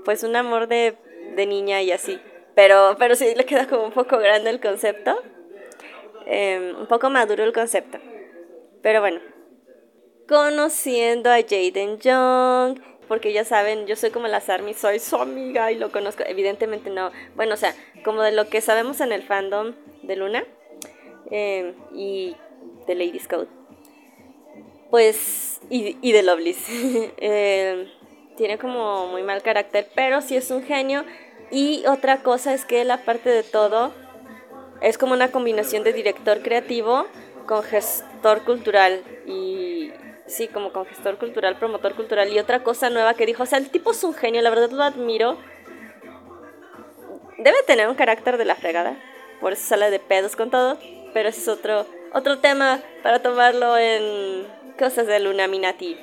pues 0.05 0.23
un 0.23 0.35
amor 0.35 0.67
de, 0.67 0.95
de 1.35 1.45
niña 1.45 1.81
y 1.81 1.91
así. 1.91 2.19
Pero, 2.55 2.95
pero 2.99 3.15
sí 3.15 3.33
le 3.35 3.45
queda 3.45 3.67
como 3.67 3.85
un 3.85 3.91
poco 3.91 4.17
grande 4.17 4.49
el 4.49 4.59
concepto. 4.59 5.17
Em, 6.25 6.77
un 6.79 6.87
poco 6.87 7.09
maduro 7.09 7.43
el 7.43 7.53
concepto. 7.53 7.97
Pero 8.81 9.01
bueno. 9.01 9.19
Conociendo 10.27 11.29
a 11.29 11.37
Jaden 11.41 11.99
Young. 11.99 12.92
Porque 13.07 13.33
ya 13.33 13.45
saben, 13.45 13.87
yo 13.87 13.95
soy 13.95 14.11
como 14.11 14.27
las 14.27 14.49
Army, 14.49 14.73
soy 14.73 14.99
su 14.99 15.15
amiga 15.17 15.71
y 15.71 15.75
lo 15.75 15.91
conozco. 15.91 16.23
Evidentemente 16.25 16.89
no. 16.89 17.11
Bueno, 17.35 17.53
o 17.53 17.57
sea, 17.57 17.73
como 18.03 18.21
de 18.21 18.31
lo 18.31 18.49
que 18.49 18.61
sabemos 18.61 19.01
en 19.01 19.11
el 19.11 19.23
fandom 19.23 19.73
de 20.03 20.15
Luna 20.15 20.43
em, 21.31 21.73
y 21.93 22.35
de 22.87 22.95
Ladies 22.95 23.27
Code. 23.27 23.47
Pues, 24.89 25.59
y, 25.69 26.11
de 26.11 26.23
Lovelace. 26.23 27.13
Em, 27.17 27.87
tiene 28.37 28.57
como 28.57 29.07
muy 29.07 29.23
mal 29.23 29.41
carácter, 29.41 29.87
pero 29.95 30.21
sí 30.21 30.35
es 30.35 30.51
un 30.51 30.63
genio. 30.63 31.03
Y 31.51 31.85
otra 31.87 32.23
cosa 32.23 32.53
es 32.53 32.65
que 32.65 32.83
la 32.83 33.03
parte 33.03 33.29
de 33.29 33.43
todo 33.43 33.93
es 34.81 34.97
como 34.97 35.13
una 35.13 35.31
combinación 35.31 35.83
de 35.83 35.93
director 35.93 36.41
creativo 36.41 37.05
con 37.45 37.63
gestor 37.63 38.43
cultural 38.43 39.01
y 39.25 39.91
sí, 40.25 40.47
como 40.47 40.71
con 40.71 40.85
gestor 40.85 41.17
cultural, 41.17 41.57
promotor 41.57 41.95
cultural 41.95 42.31
y 42.31 42.39
otra 42.39 42.63
cosa 42.63 42.89
nueva 42.89 43.13
que 43.13 43.25
dijo, 43.25 43.43
o 43.43 43.45
sea, 43.45 43.59
el 43.59 43.69
tipo 43.69 43.91
es 43.91 44.03
un 44.03 44.13
genio, 44.13 44.41
la 44.41 44.49
verdad 44.49 44.71
lo 44.71 44.83
admiro. 44.83 45.37
Debe 47.37 47.57
tener 47.67 47.89
un 47.89 47.95
carácter 47.95 48.37
de 48.37 48.45
la 48.45 48.55
fregada, 48.55 48.97
por 49.41 49.53
eso 49.53 49.67
sale 49.67 49.89
de 49.89 49.99
pedos 49.99 50.35
con 50.35 50.49
todo, 50.49 50.77
pero 51.13 51.29
ese 51.29 51.41
es 51.41 51.47
otro 51.47 51.85
otro 52.13 52.37
tema 52.37 52.79
para 53.01 53.23
tomarlo 53.23 53.75
en 53.77 54.45
cosas 54.77 55.07
de 55.07 55.19
Luna 55.19 55.47
Minati. 55.47 55.97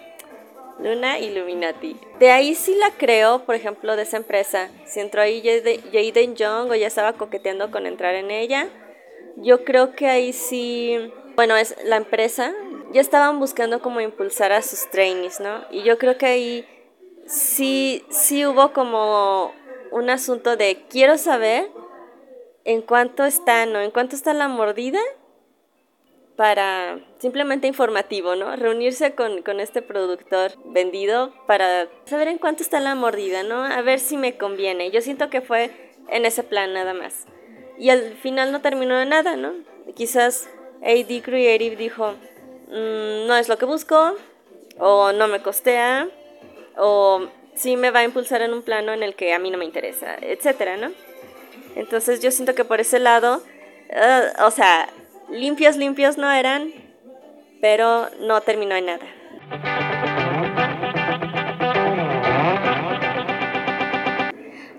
Luna 0.83 1.19
Illuminati. 1.19 1.97
De 2.19 2.31
ahí 2.31 2.55
sí 2.55 2.75
la 2.75 2.91
creo, 2.91 3.45
por 3.45 3.55
ejemplo, 3.55 3.97
de 3.97 4.03
esa 4.03 4.17
empresa. 4.17 4.71
Si 4.87 4.99
entró 4.99 5.23
ahí 5.23 5.43
Jaden 5.43 6.35
Young 6.35 6.71
o 6.71 6.75
ya 6.75 6.87
estaba 6.87 7.13
coqueteando 7.13 7.71
con 7.71 7.87
entrar 7.87 8.15
en 8.15 8.31
ella, 8.31 8.69
yo 9.37 9.65
creo 9.65 9.93
que 9.93 10.09
ahí 10.09 10.33
sí, 10.33 11.13
bueno, 11.37 11.57
es 11.57 11.77
la 11.85 11.97
empresa, 11.97 12.53
ya 12.93 13.01
estaban 13.01 13.39
buscando 13.39 13.81
como 13.81 14.01
impulsar 14.01 14.53
a 14.53 14.63
sus 14.63 14.91
trainees, 14.91 15.41
¿no? 15.41 15.65
Y 15.71 15.83
yo 15.83 15.99
creo 15.99 16.19
que 16.19 16.27
ahí 16.27 16.69
sí, 17.27 18.05
sí 18.11 18.45
hubo 18.47 18.73
como 18.73 19.53
un 19.93 20.11
asunto 20.11 20.57
de 20.57 20.85
quiero 20.89 21.19
saber 21.19 21.71
en 22.65 22.83
cuánto 22.83 23.25
está, 23.25 23.67
¿no? 23.67 23.81
En 23.81 23.91
cuánto 23.91 24.17
está 24.17 24.35
la 24.35 24.49
mordida 24.49 25.01
para 26.37 26.99
simplemente 27.19 27.67
informativo, 27.67 28.35
¿no? 28.35 28.55
Reunirse 28.57 29.15
con, 29.15 29.43
con, 29.43 29.61
este 29.61 29.83
productor 29.83 30.53
vendido 30.65 31.35
para 31.47 31.89
saber 32.07 32.29
en 32.29 32.39
cuánto 32.39 32.63
está 32.63 32.81
la 32.81 32.95
mordida, 32.95 33.43
¿no? 33.43 33.63
A 33.63 33.83
ver 33.83 34.01
si 34.01 34.17
me 34.17 34.37
conviene. 34.39 34.91
Yo 34.91 35.03
siento 35.03 35.29
que 35.29 35.43
fue 35.43 35.71
en 36.09 36.25
ese 36.25 36.43
plan 36.43 36.73
nada 36.73 36.95
más. 36.95 37.27
Y 37.79 37.91
al 37.91 38.15
final 38.15 38.53
no 38.53 38.63
terminó 38.63 38.97
de 38.97 39.07
nada, 39.07 39.37
¿no? 39.37 39.53
Quizás 39.95 40.49
AD 40.83 41.23
Creative 41.23 41.77
dijo, 41.77 42.15
mm, 42.71 43.27
no 43.27 43.37
es 43.37 43.49
lo 43.49 43.59
que 43.59 43.67
busco, 43.67 44.15
o 44.79 45.13
no 45.13 45.29
me 45.29 45.43
costea, 45.43 46.09
o 46.77 47.29
sí 47.55 47.77
me 47.77 47.91
va 47.91 48.01
a 48.01 48.05
impulsar 48.05 48.43
en 48.43 48.55
un 48.55 48.63
plano 48.63 48.93
en 48.93 49.03
el 49.03 49.15
que 49.15 49.35
a 49.35 49.39
mí 49.39 49.51
no 49.51 49.59
me 49.59 49.65
interesa, 49.65 50.17
etcétera, 50.21 50.77
¿no? 50.77 50.91
Entonces 51.77 52.21
yo 52.21 52.31
siento 52.31 52.55
que 52.55 52.65
por 52.65 52.81
ese 52.81 52.99
lado, 52.99 53.43
uh, 53.91 54.45
o 54.45 54.51
sea, 54.51 54.89
Limpios, 55.31 55.77
limpios 55.77 56.19
no 56.19 56.29
eran, 56.29 56.73
pero 57.61 58.11
no 58.19 58.41
terminó 58.41 58.75
en 58.75 58.87
nada. 58.87 59.07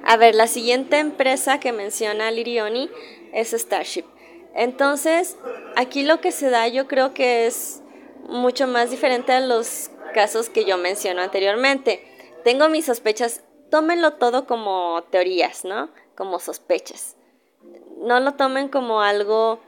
A 0.04 0.18
ver, 0.18 0.36
la 0.36 0.48
siguiente 0.48 1.00
empresa 1.00 1.62
que 1.62 1.72
menciona 1.72 2.32
Lirioni 2.32 2.90
es 3.32 3.54
Starship. 3.54 4.04
Entonces, 4.54 5.38
aquí 5.78 6.04
lo 6.04 6.20
que 6.20 6.34
se 6.34 6.50
da 6.50 6.68
yo 6.68 6.86
creo 6.90 7.14
que 7.14 7.48
es 7.48 7.81
mucho 8.28 8.68
más 8.68 8.90
diferente 8.92 9.32
a 9.32 9.40
los 9.40 9.92
casos 10.14 10.50
que 10.50 10.66
yo 10.66 10.78
menciono 10.78 11.22
anteriormente. 11.22 12.04
Tengo 12.44 12.70
mis 12.70 12.86
sospechas, 12.86 13.44
tómenlo 13.70 14.14
todo 14.14 14.46
como 14.46 15.04
teorías, 15.10 15.66
¿no? 15.66 15.90
Como 16.16 16.40
sospechas. 16.40 17.16
No 17.98 18.20
lo 18.20 18.34
tomen 18.34 18.68
como 18.68 19.02
algo 19.02 19.60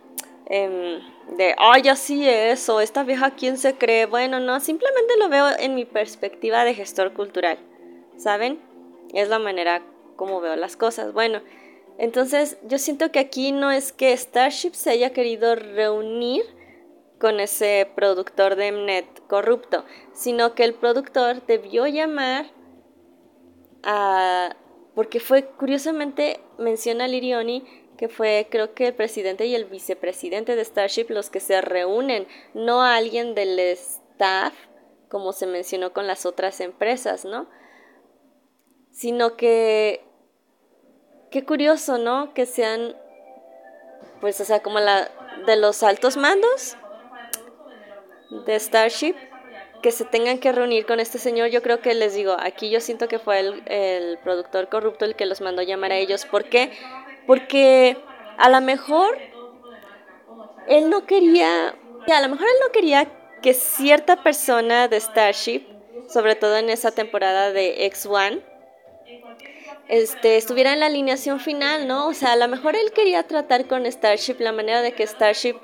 Em, 0.45 0.99
de, 1.37 1.55
ay, 1.57 1.87
así 1.87 2.27
es, 2.27 2.67
o 2.67 2.81
esta 2.81 3.03
vieja, 3.03 3.31
¿quién 3.31 3.57
se 3.57 3.75
cree? 3.75 4.05
Bueno, 4.05 4.39
no, 4.39 4.59
simplemente 4.59 5.17
lo 5.17 5.29
veo 5.29 5.47
en 5.57 5.73
mi 5.73 5.85
perspectiva 5.85 6.65
de 6.65 6.73
gestor 6.73 7.13
cultural, 7.13 7.57
¿saben? 8.17 8.59
Es 9.13 9.29
la 9.29 9.39
manera 9.39 9.81
como 10.15 10.41
veo 10.41 10.55
las 10.55 10.75
cosas. 10.75 11.13
Bueno, 11.13 11.41
entonces 11.97 12.57
yo 12.67 12.77
siento 12.77 13.11
que 13.11 13.19
aquí 13.19 13.51
no 13.51 13.71
es 13.71 13.93
que 13.93 14.15
Starship 14.15 14.73
se 14.73 14.89
haya 14.91 15.13
querido 15.13 15.55
reunir 15.55 16.43
con 17.23 17.39
ese 17.39 17.89
productor 17.95 18.57
de 18.57 18.73
Mnet 18.73 19.25
corrupto, 19.27 19.85
sino 20.11 20.55
que 20.55 20.65
el 20.65 20.73
productor 20.73 21.41
debió 21.45 21.87
llamar 21.87 22.47
a... 23.81 24.57
porque 24.93 25.21
fue, 25.21 25.45
curiosamente, 25.45 26.41
menciona 26.57 27.07
Lirioni, 27.07 27.63
que 27.97 28.09
fue 28.09 28.47
creo 28.51 28.73
que 28.73 28.87
el 28.87 28.93
presidente 28.93 29.45
y 29.45 29.55
el 29.55 29.63
vicepresidente 29.63 30.57
de 30.57 30.65
Starship 30.65 31.05
los 31.07 31.29
que 31.29 31.39
se 31.39 31.61
reúnen, 31.61 32.27
no 32.53 32.81
alguien 32.83 33.35
del 33.35 33.57
staff, 33.57 34.53
como 35.07 35.31
se 35.31 35.47
mencionó 35.47 35.93
con 35.93 36.07
las 36.07 36.25
otras 36.25 36.59
empresas, 36.59 37.23
¿no? 37.23 37.47
Sino 38.91 39.37
que, 39.37 40.03
qué 41.31 41.45
curioso, 41.45 41.97
¿no? 41.97 42.33
Que 42.33 42.45
sean, 42.45 42.97
pues, 44.19 44.41
o 44.41 44.43
sea, 44.43 44.61
como 44.61 44.81
la 44.81 45.09
de 45.45 45.55
los 45.55 45.83
altos 45.83 46.17
mandos 46.17 46.75
de 48.45 48.59
Starship, 48.59 49.15
que 49.81 49.91
se 49.91 50.05
tengan 50.05 50.37
que 50.39 50.51
reunir 50.51 50.85
con 50.85 50.99
este 50.99 51.17
señor, 51.19 51.49
yo 51.49 51.61
creo 51.61 51.81
que 51.81 51.93
les 51.93 52.15
digo, 52.15 52.37
aquí 52.39 52.69
yo 52.69 52.79
siento 52.79 53.07
que 53.07 53.19
fue 53.19 53.39
el, 53.39 53.63
el 53.65 54.17
productor 54.19 54.69
corrupto 54.69 55.05
el 55.05 55.15
que 55.15 55.25
los 55.25 55.41
mandó 55.41 55.61
llamar 55.61 55.91
a 55.91 55.97
ellos. 55.97 56.25
¿Por 56.25 56.45
qué? 56.45 56.71
Porque 57.27 57.97
a 58.37 58.49
lo 58.49 58.61
mejor 58.61 59.17
él 60.67 60.89
no 60.89 61.05
quería, 61.05 61.69
a 61.69 62.21
lo 62.21 62.29
mejor 62.29 62.47
él 62.47 62.57
no 62.65 62.71
quería 62.71 63.07
que 63.41 63.53
cierta 63.53 64.23
persona 64.23 64.87
de 64.87 64.99
Starship, 64.99 65.63
sobre 66.07 66.35
todo 66.35 66.57
en 66.57 66.69
esa 66.69 66.91
temporada 66.91 67.51
de 67.51 67.89
X1, 67.91 68.41
este, 69.89 70.37
estuviera 70.37 70.73
en 70.73 70.79
la 70.79 70.85
alineación 70.85 71.39
final, 71.39 71.87
¿no? 71.87 72.07
O 72.07 72.13
sea, 72.13 72.33
a 72.33 72.35
lo 72.37 72.47
mejor 72.47 72.75
él 72.75 72.91
quería 72.93 73.23
tratar 73.23 73.67
con 73.67 73.85
Starship 73.85 74.37
la 74.39 74.53
manera 74.53 74.81
de 74.81 74.93
que 74.93 75.05
Starship 75.05 75.57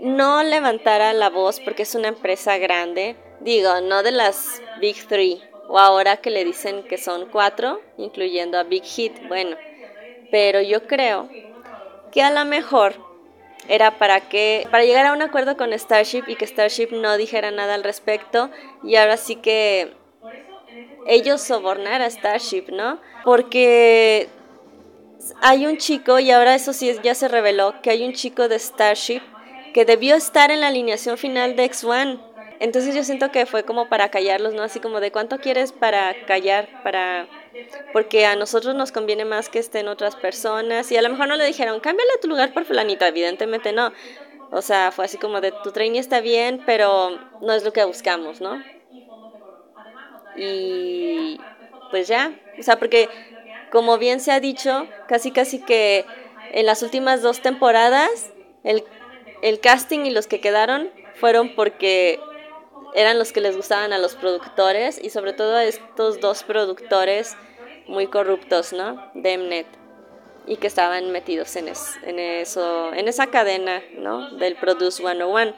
no 0.00 0.42
levantara 0.42 1.12
la 1.12 1.30
voz 1.30 1.60
porque 1.60 1.82
es 1.82 1.94
una 1.94 2.08
empresa 2.08 2.58
grande, 2.58 3.16
digo, 3.40 3.80
no 3.82 4.02
de 4.02 4.12
las 4.12 4.62
Big 4.80 5.06
Three, 5.06 5.42
o 5.68 5.78
ahora 5.78 6.16
que 6.16 6.30
le 6.30 6.44
dicen 6.44 6.82
que 6.84 6.98
son 6.98 7.26
cuatro, 7.30 7.80
incluyendo 7.96 8.58
a 8.58 8.64
Big 8.64 8.84
Hit, 8.84 9.12
bueno, 9.28 9.56
pero 10.30 10.60
yo 10.60 10.86
creo 10.86 11.28
que 12.10 12.22
a 12.22 12.30
lo 12.30 12.44
mejor 12.44 12.94
era 13.68 13.98
para 13.98 14.20
que 14.20 14.66
para 14.70 14.84
llegar 14.84 15.06
a 15.06 15.12
un 15.12 15.22
acuerdo 15.22 15.56
con 15.56 15.72
Starship 15.78 16.24
y 16.26 16.36
que 16.36 16.46
Starship 16.46 16.88
no 16.92 17.16
dijera 17.16 17.50
nada 17.50 17.74
al 17.74 17.84
respecto 17.84 18.50
y 18.82 18.96
ahora 18.96 19.16
sí 19.16 19.36
que 19.36 19.92
ellos 21.06 21.40
sobornar 21.40 22.02
a 22.02 22.10
Starship, 22.10 22.64
¿no? 22.72 23.00
Porque 23.24 24.28
hay 25.40 25.66
un 25.66 25.76
chico 25.76 26.18
y 26.18 26.30
ahora 26.30 26.54
eso 26.54 26.72
sí 26.72 26.92
ya 27.02 27.14
se 27.14 27.28
reveló 27.28 27.80
que 27.82 27.90
hay 27.90 28.04
un 28.04 28.12
chico 28.12 28.48
de 28.48 28.58
Starship 28.58 29.22
que 29.72 29.84
debió 29.84 30.16
estar 30.16 30.50
en 30.50 30.60
la 30.60 30.68
alineación 30.68 31.18
final 31.18 31.56
de 31.56 31.70
X1. 31.70 32.20
Entonces 32.60 32.94
yo 32.94 33.04
siento 33.04 33.30
que 33.30 33.46
fue 33.46 33.64
como 33.64 33.88
para 33.88 34.10
callarlos, 34.10 34.52
¿no? 34.52 34.62
Así 34.62 34.80
como 34.80 35.00
de 35.00 35.10
cuánto 35.10 35.38
quieres 35.38 35.72
para 35.72 36.14
callar, 36.26 36.68
para 36.82 37.26
porque 37.92 38.26
a 38.26 38.36
nosotros 38.36 38.74
nos 38.74 38.92
conviene 38.92 39.24
más 39.24 39.48
que 39.48 39.58
estén 39.58 39.88
otras 39.88 40.14
personas 40.14 40.90
y 40.92 40.96
a 40.96 41.02
lo 41.02 41.08
mejor 41.08 41.28
no 41.28 41.36
le 41.36 41.44
dijeron, 41.44 41.80
cámbiale 41.80 42.12
tu 42.20 42.28
lugar 42.28 42.52
por 42.52 42.64
fulanita, 42.64 43.08
evidentemente 43.08 43.72
no. 43.72 43.92
O 44.52 44.62
sea, 44.62 44.92
fue 44.92 45.04
así 45.04 45.16
como 45.16 45.40
de 45.40 45.52
tu 45.64 45.72
trainee 45.72 46.00
está 46.00 46.20
bien, 46.20 46.62
pero 46.66 47.18
no 47.40 47.52
es 47.52 47.64
lo 47.64 47.72
que 47.72 47.84
buscamos, 47.84 48.40
¿no? 48.40 48.62
Y 50.36 51.40
pues 51.90 52.08
ya, 52.08 52.32
o 52.58 52.62
sea, 52.62 52.78
porque 52.78 53.08
como 53.70 53.98
bien 53.98 54.20
se 54.20 54.32
ha 54.32 54.40
dicho, 54.40 54.86
casi 55.08 55.30
casi 55.30 55.60
que 55.60 56.04
en 56.52 56.66
las 56.66 56.82
últimas 56.82 57.22
dos 57.22 57.40
temporadas 57.40 58.32
el, 58.64 58.84
el 59.42 59.60
casting 59.60 60.00
y 60.00 60.10
los 60.10 60.26
que 60.26 60.40
quedaron 60.40 60.90
fueron 61.14 61.54
porque 61.54 62.20
eran 62.94 63.18
los 63.18 63.32
que 63.32 63.40
les 63.40 63.56
gustaban 63.56 63.92
a 63.92 63.98
los 63.98 64.14
productores 64.14 65.00
y 65.02 65.10
sobre 65.10 65.32
todo 65.32 65.56
a 65.56 65.64
estos 65.64 66.20
dos 66.20 66.42
productores 66.42 67.36
muy 67.86 68.06
corruptos, 68.06 68.72
¿no? 68.72 69.10
De 69.14 69.36
Mnet. 69.38 69.66
y 70.46 70.56
que 70.56 70.66
estaban 70.66 71.10
metidos 71.10 71.54
en, 71.56 71.68
en, 71.68 72.18
eso, 72.18 72.92
en 72.94 73.08
esa 73.08 73.26
cadena 73.28 73.82
¿no? 73.98 74.30
del 74.36 74.56
Produce 74.56 75.02
101. 75.02 75.54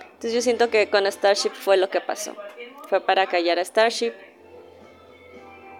Entonces 0.00 0.32
yo 0.32 0.40
siento 0.40 0.70
que 0.70 0.88
con 0.88 1.10
Starship 1.10 1.50
fue 1.50 1.76
lo 1.76 1.90
que 1.90 2.00
pasó. 2.00 2.34
Fue 2.88 3.00
para 3.00 3.26
callar 3.26 3.58
a 3.58 3.64
Starship. 3.64 4.12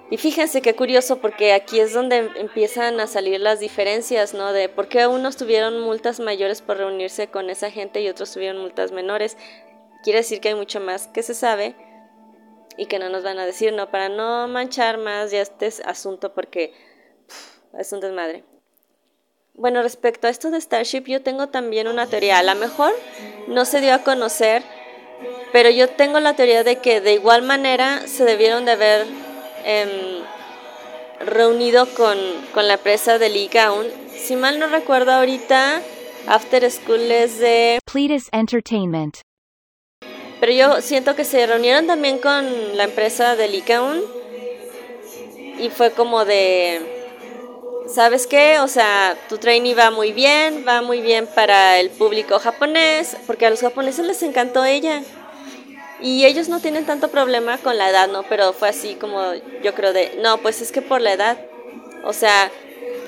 Y 0.09 0.19
fíjense 0.19 0.63
qué 0.63 0.77
curioso 0.77 1.19
porque 1.19 1.53
aquí 1.53 1.81
es 1.81 1.93
donde 1.93 2.31
empiezan 2.37 3.01
a 3.01 3.09
salir 3.09 3.41
las 3.41 3.59
diferencias, 3.59 4.35
¿no? 4.35 4.53
De 4.53 4.69
por 4.69 4.87
qué 4.87 5.07
unos 5.09 5.37
tuvieron 5.37 5.81
multas 5.81 6.21
mayores 6.21 6.63
por 6.63 6.77
reunirse 6.77 7.27
con 7.27 7.51
esa 7.51 7.71
gente 7.73 8.01
y 8.01 8.09
otros 8.09 8.33
tuvieron 8.33 8.63
multas 8.63 8.93
menores. 8.93 9.37
Quiere 10.05 10.21
decir 10.21 10.41
que 10.41 10.49
hay 10.49 10.55
mucho 10.55 10.79
más 10.81 11.09
que 11.09 11.25
se 11.25 11.35
sabe 11.35 11.75
y 12.77 12.87
que 12.87 13.01
no 13.01 13.09
nos 13.09 13.25
van 13.25 13.41
a 13.41 13.47
decir, 13.47 13.73
¿no? 13.73 13.91
Para 13.91 14.09
no 14.09 14.47
manchar 14.47 14.99
más 14.99 15.33
ya 15.33 15.41
este 15.41 15.69
asunto 15.85 16.35
porque 16.35 16.73
es 17.77 17.93
un 17.93 17.99
desmadre. 17.99 18.45
Bueno, 19.55 19.83
respecto 19.83 20.29
a 20.29 20.31
esto 20.31 20.51
de 20.51 20.61
Starship, 20.61 21.05
yo 21.07 21.23
tengo 21.23 21.49
también 21.49 21.89
una 21.89 22.07
teoría. 22.07 22.39
A 22.39 22.43
lo 22.45 22.55
mejor 22.55 22.93
no 23.49 23.65
se 23.65 23.81
dio 23.81 23.95
a 23.95 24.05
conocer, 24.05 24.63
pero 25.53 25.71
yo 25.71 25.89
tengo 25.89 26.21
la 26.21 26.37
teoría 26.37 26.63
de 26.63 26.77
que 26.77 27.01
de 27.01 27.15
igual 27.15 27.43
manera 27.43 28.07
se 28.07 28.25
debieron 28.25 28.67
de 28.67 28.73
haber 28.73 29.07
em, 29.67 30.23
reunido 31.21 31.87
con, 31.95 32.17
la 32.55 32.75
empresa 32.75 33.19
de 33.19 33.29
Ligaun. 33.29 33.87
Si 34.17 34.37
mal 34.37 34.59
no 34.59 34.69
recuerdo 34.69 35.13
ahorita, 35.13 35.83
After 36.27 36.71
School 36.71 37.11
es 37.11 37.39
de... 37.39 37.81
Cletus 37.85 38.29
Entertainment. 38.33 39.19
Pero 40.41 40.53
yo 40.53 40.81
siento 40.81 41.15
que 41.17 41.25
se 41.25 41.47
reunieron 41.47 41.87
también 41.87 42.19
con 42.19 42.77
la 42.77 42.85
empresa 42.85 43.37
de 43.37 43.49
Ligaun 43.49 44.03
y 45.59 45.69
fue 45.71 45.91
como 45.91 46.25
de 46.25 46.97
¿sabes 47.89 48.27
qué? 48.27 48.59
O 48.61 48.69
sea, 48.69 49.17
tu 49.29 49.39
trainee 49.39 49.75
va 49.75 49.91
muy 49.91 50.13
bien, 50.13 50.65
va 50.67 50.83
muy 50.83 51.01
bien 51.01 51.27
para 51.27 51.81
el 51.81 51.91
público 51.91 52.39
japonés, 52.39 53.17
porque 53.27 53.47
a 53.47 53.51
los 53.51 53.61
japoneses 53.61 54.07
les 54.07 54.23
encantó 54.23 54.65
ella. 54.65 55.03
Y 56.01 56.27
ellos 56.27 56.49
no 56.49 56.61
tienen 56.61 56.85
tanto 56.85 57.09
problema 57.09 57.59
con 57.59 57.79
la 57.79 57.91
edad, 57.91 58.09
¿no? 58.09 58.23
Pero 58.25 58.53
fue 58.53 58.69
así 58.69 58.95
como 58.95 59.35
yo 59.63 59.75
creo 59.75 59.93
de, 59.93 60.19
no, 60.23 60.39
pues 60.39 60.61
es 60.61 60.73
que 60.73 60.83
por 60.83 61.01
la 61.01 61.13
edad. 61.13 61.39
O 62.05 62.13
sea, 62.13 62.51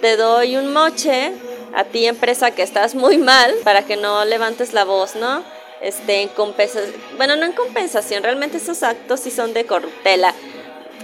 te 0.01 0.17
doy 0.17 0.57
un 0.57 0.73
moche 0.73 1.33
a 1.75 1.85
ti 1.85 2.07
empresa 2.07 2.51
que 2.51 2.63
estás 2.63 2.95
muy 2.95 3.19
mal 3.19 3.55
para 3.65 3.83
que 3.83 3.97
no 3.97 4.25
levantes 4.25 4.73
la 4.73 4.85
voz, 4.85 5.17
¿no? 5.17 5.45
Este, 5.81 6.23
en 6.23 6.29
compensación, 6.29 6.93
bueno, 7.17 7.37
no 7.37 7.47
en 7.47 7.53
compensación, 7.53 8.25
realmente 8.25 8.57
esos 8.57 8.83
actos 8.83 9.21
sí 9.21 9.31
son 9.31 9.55
de 9.55 9.65
corruptela 9.65 10.35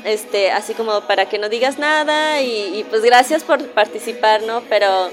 este, 0.05 0.50
así 0.53 0.75
como 0.75 1.00
para 1.03 1.26
que 1.26 1.38
no 1.38 1.49
digas 1.49 1.79
nada 1.79 2.41
y, 2.43 2.85
pues 2.91 3.03
gracias 3.03 3.43
por 3.43 3.67
participar, 3.71 4.43
¿no? 4.43 4.62
Pero, 4.69 5.11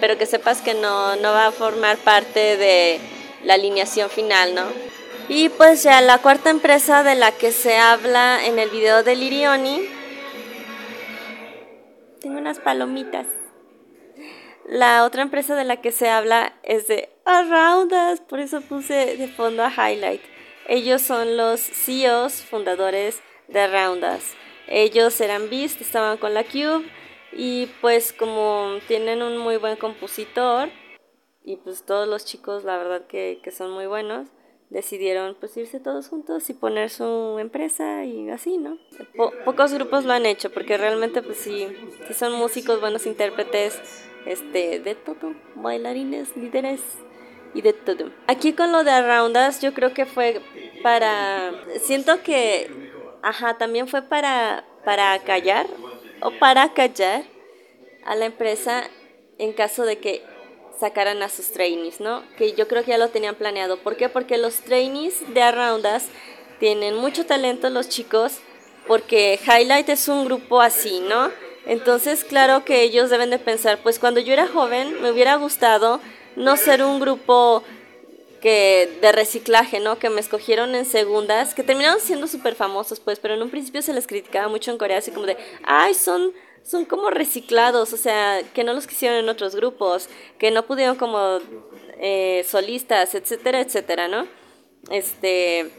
pero 0.00 0.16
que 0.16 0.24
sepas 0.24 0.62
que 0.62 0.74
no, 0.74 1.16
no 1.16 1.32
va 1.32 1.48
a 1.48 1.52
formar 1.52 1.98
parte 1.98 2.56
de 2.56 3.00
la 3.44 3.54
alineación 3.54 4.08
final, 4.08 4.54
¿no? 4.54 4.62
Y 5.28 5.50
pues 5.50 5.82
ya 5.82 6.00
la 6.00 6.18
cuarta 6.18 6.50
empresa 6.50 7.02
de 7.02 7.14
la 7.14 7.32
que 7.32 7.52
se 7.52 7.76
habla 7.76 8.46
en 8.46 8.58
el 8.58 8.70
video 8.70 9.02
de 9.02 9.14
Lirioni. 9.14 9.82
Tengo 12.20 12.38
unas 12.38 12.58
palomitas. 12.58 13.26
La 14.66 15.04
otra 15.04 15.22
empresa 15.22 15.54
de 15.54 15.64
la 15.64 15.80
que 15.80 15.92
se 15.92 16.08
habla 16.08 16.54
es 16.62 16.88
de 16.88 17.10
Around 17.24 17.92
por 18.28 18.40
eso 18.40 18.60
puse 18.62 19.16
de 19.16 19.28
fondo 19.28 19.62
a 19.64 19.70
Highlight. 19.70 20.22
Ellos 20.66 21.02
son 21.02 21.36
los 21.36 21.60
CEOs, 21.60 22.42
fundadores 22.42 23.20
de 23.48 23.66
Roundas. 23.66 24.34
Ellos 24.66 25.20
eran 25.20 25.48
Beast, 25.48 25.80
estaban 25.80 26.18
con 26.18 26.34
la 26.34 26.44
Cube 26.44 26.90
y 27.32 27.66
pues 27.80 28.12
como 28.12 28.78
tienen 28.86 29.22
un 29.22 29.38
muy 29.38 29.56
buen 29.56 29.76
compositor 29.76 30.68
y 31.44 31.56
pues 31.56 31.84
todos 31.84 32.06
los 32.06 32.26
chicos 32.26 32.64
la 32.64 32.76
verdad 32.76 33.06
que, 33.06 33.40
son 33.56 33.70
muy 33.70 33.86
buenos, 33.86 34.28
decidieron 34.70 35.36
pues 35.40 35.56
irse 35.56 35.80
todos 35.80 36.08
juntos 36.08 36.50
y 36.50 36.54
poner 36.54 36.90
su 36.90 37.38
empresa 37.38 38.04
y 38.04 38.28
así, 38.30 38.58
¿no? 38.58 38.78
pocos 39.44 39.72
grupos 39.72 40.04
lo 40.04 40.12
han 40.12 40.26
hecho 40.26 40.50
porque 40.50 40.76
realmente 40.76 41.22
pues 41.22 41.38
sí, 41.38 41.68
sí 42.06 42.14
son 42.14 42.34
músicos, 42.34 42.80
buenos 42.80 43.06
intérpretes, 43.06 43.80
este, 44.26 44.80
de 44.80 44.94
todo, 44.94 45.34
bailarines, 45.54 46.36
líderes 46.36 46.80
y 47.54 47.62
de 47.62 47.72
todo. 47.72 48.10
Aquí 48.26 48.52
con 48.52 48.72
lo 48.72 48.84
de 48.84 48.90
Around 48.90 49.60
yo 49.60 49.72
creo 49.72 49.94
que 49.94 50.04
fue 50.04 50.42
para... 50.82 51.52
Siento 51.80 52.22
que 52.22 52.88
Ajá, 53.22 53.58
también 53.58 53.88
fue 53.88 54.02
para, 54.02 54.64
para 54.84 55.18
callar 55.20 55.66
o 56.20 56.30
para 56.38 56.72
callar 56.72 57.24
a 58.04 58.14
la 58.14 58.26
empresa 58.26 58.84
en 59.38 59.52
caso 59.52 59.84
de 59.84 59.98
que 59.98 60.22
sacaran 60.78 61.22
a 61.22 61.28
sus 61.28 61.50
trainees, 61.50 62.00
¿no? 62.00 62.22
Que 62.36 62.52
yo 62.52 62.68
creo 62.68 62.84
que 62.84 62.90
ya 62.90 62.98
lo 62.98 63.08
tenían 63.08 63.34
planeado. 63.34 63.78
¿Por 63.78 63.96
qué? 63.96 64.08
Porque 64.08 64.38
los 64.38 64.56
trainees 64.56 65.34
de 65.34 65.42
Aroundas 65.42 66.06
tienen 66.60 66.96
mucho 66.96 67.26
talento 67.26 67.70
los 67.70 67.88
chicos, 67.88 68.38
porque 68.86 69.38
Highlight 69.44 69.88
es 69.88 70.08
un 70.08 70.24
grupo 70.24 70.60
así, 70.60 71.00
¿no? 71.00 71.30
Entonces, 71.66 72.24
claro 72.24 72.64
que 72.64 72.82
ellos 72.82 73.10
deben 73.10 73.30
de 73.30 73.38
pensar, 73.38 73.78
pues 73.82 73.98
cuando 73.98 74.20
yo 74.20 74.32
era 74.32 74.48
joven 74.48 75.02
me 75.02 75.10
hubiera 75.10 75.36
gustado 75.36 76.00
no 76.36 76.56
ser 76.56 76.82
un 76.82 76.98
grupo 76.98 77.62
que 78.40 78.98
de 79.02 79.12
reciclaje, 79.12 79.80
¿no? 79.80 79.98
Que 79.98 80.10
me 80.10 80.20
escogieron 80.20 80.74
en 80.74 80.84
segundas, 80.84 81.54
que 81.54 81.62
terminaron 81.62 82.00
siendo 82.00 82.26
súper 82.26 82.54
famosos, 82.54 83.00
pues, 83.00 83.18
pero 83.18 83.34
en 83.34 83.42
un 83.42 83.50
principio 83.50 83.82
se 83.82 83.92
les 83.92 84.06
criticaba 84.06 84.48
mucho 84.48 84.70
en 84.70 84.78
Corea, 84.78 84.98
así 84.98 85.10
como 85.10 85.26
de, 85.26 85.36
ay, 85.64 85.94
son, 85.94 86.32
son 86.68 86.84
como 86.84 87.08
reciclados, 87.08 87.94
o 87.94 87.96
sea, 87.96 88.42
que 88.52 88.62
no 88.62 88.74
los 88.74 88.86
quisieron 88.86 89.18
en 89.18 89.28
otros 89.30 89.56
grupos, 89.56 90.10
que 90.38 90.50
no 90.50 90.66
pudieron 90.66 90.96
como 90.96 91.38
eh, 91.98 92.44
solistas, 92.46 93.14
etcétera, 93.14 93.60
etcétera, 93.60 94.06
¿no? 94.06 94.26
Este, 94.90 95.70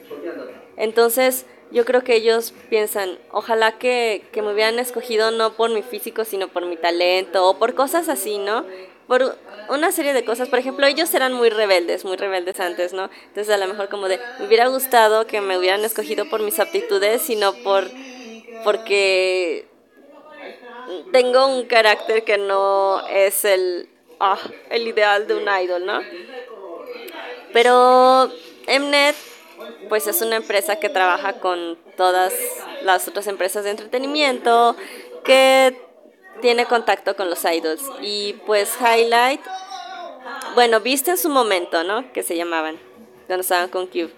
entonces, 0.78 1.46
yo 1.72 1.86
creo 1.86 2.04
que 2.04 2.16
ellos 2.16 2.56
piensan, 2.72 3.20
ojalá 3.32 3.78
que, 3.78 4.26
que 4.32 4.42
me 4.42 4.52
hubieran 4.52 4.80
escogido 4.80 5.30
no 5.30 5.54
por 5.54 5.70
mi 5.70 5.84
físico, 5.84 6.26
sino 6.26 6.48
por 6.48 6.66
mi 6.66 6.76
talento, 6.76 7.48
o 7.48 7.60
por 7.60 7.76
cosas 7.76 8.10
así, 8.10 8.40
¿no? 8.40 8.66
por 9.06 9.36
una 9.70 9.92
serie 9.92 10.14
de 10.14 10.24
cosas. 10.24 10.50
Por 10.50 10.60
ejemplo, 10.60 10.86
ellos 10.86 11.12
eran 11.16 11.34
muy 11.34 11.50
rebeldes, 11.50 12.06
muy 12.06 12.16
rebeldes 12.16 12.60
antes, 12.60 12.94
¿no? 12.94 13.10
Entonces 13.28 13.52
a 13.52 13.58
lo 13.58 13.68
mejor 13.68 13.90
como 13.90 14.08
de, 14.08 14.20
me 14.40 14.46
hubiera 14.46 14.68
gustado 14.68 15.26
que 15.26 15.42
me 15.42 15.58
hubieran 15.58 15.84
escogido 15.84 16.30
por 16.30 16.44
mis 16.44 16.60
aptitudes, 16.60 17.24
sino 17.24 17.54
por, 17.64 17.90
porque 18.64 19.69
tengo 21.12 21.48
un 21.48 21.66
carácter 21.66 22.24
que 22.24 22.38
no 22.38 23.06
es 23.08 23.46
el, 23.46 23.90
ah, 24.20 24.40
el 24.70 24.88
ideal 24.88 25.28
de 25.28 25.36
un 25.36 25.48
idol, 25.48 25.86
¿no? 25.86 26.02
Pero 27.54 28.32
Mnet, 28.68 29.16
pues 29.88 30.08
es 30.08 30.22
una 30.22 30.36
empresa 30.36 30.78
que 30.78 30.90
trabaja 30.90 31.34
con 31.34 31.78
todas 31.98 32.34
las 32.84 33.08
otras 33.08 33.28
empresas 33.28 33.64
de 33.64 33.72
entretenimiento, 33.72 34.76
que 35.24 35.76
tiene 36.42 36.66
contacto 36.66 37.16
con 37.16 37.30
los 37.30 37.44
idols. 37.46 37.84
Y 38.02 38.34
pues 38.46 38.78
Highlight, 38.80 39.42
bueno, 40.56 40.80
viste 40.80 41.12
en 41.12 41.18
su 41.18 41.30
momento, 41.30 41.84
¿no? 41.84 42.12
Que 42.14 42.24
se 42.24 42.36
llamaban, 42.36 42.80
cuando 43.28 43.42
estaban 43.42 43.70
con 43.70 43.88
Cube. 43.88 44.14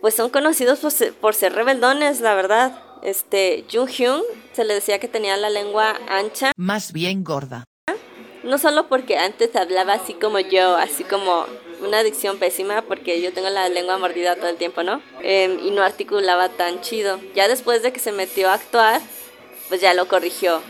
Pues 0.00 0.14
son 0.14 0.28
conocidos 0.30 0.80
por 0.80 0.90
ser, 0.90 1.14
por 1.14 1.34
ser 1.34 1.54
rebeldones, 1.54 2.20
la 2.20 2.34
verdad. 2.34 2.78
Este, 3.04 3.64
Jung 3.70 3.88
Hyun 3.88 4.22
se 4.54 4.64
le 4.64 4.74
decía 4.74 4.98
que 4.98 5.08
tenía 5.08 5.36
la 5.36 5.50
lengua 5.50 6.00
ancha. 6.08 6.52
Más 6.56 6.92
bien 6.92 7.22
gorda. 7.22 7.64
No 8.42 8.58
solo 8.58 8.88
porque 8.88 9.16
antes 9.18 9.54
hablaba 9.56 9.94
así 9.94 10.14
como 10.14 10.38
yo, 10.38 10.76
así 10.76 11.04
como 11.04 11.46
una 11.82 12.02
dicción 12.02 12.38
pésima, 12.38 12.82
porque 12.82 13.20
yo 13.20 13.32
tengo 13.32 13.50
la 13.50 13.68
lengua 13.68 13.98
mordida 13.98 14.36
todo 14.36 14.48
el 14.48 14.56
tiempo, 14.56 14.82
¿no? 14.82 15.02
Em, 15.22 15.58
y 15.66 15.70
no 15.70 15.82
articulaba 15.82 16.48
tan 16.48 16.80
chido. 16.80 17.20
Ya 17.34 17.46
después 17.46 17.82
de 17.82 17.92
que 17.92 18.00
se 18.00 18.12
metió 18.12 18.48
a 18.48 18.54
actuar, 18.54 19.00
pues 19.68 19.80
ya 19.80 19.94
lo 19.94 20.08
corrigió 20.08 20.60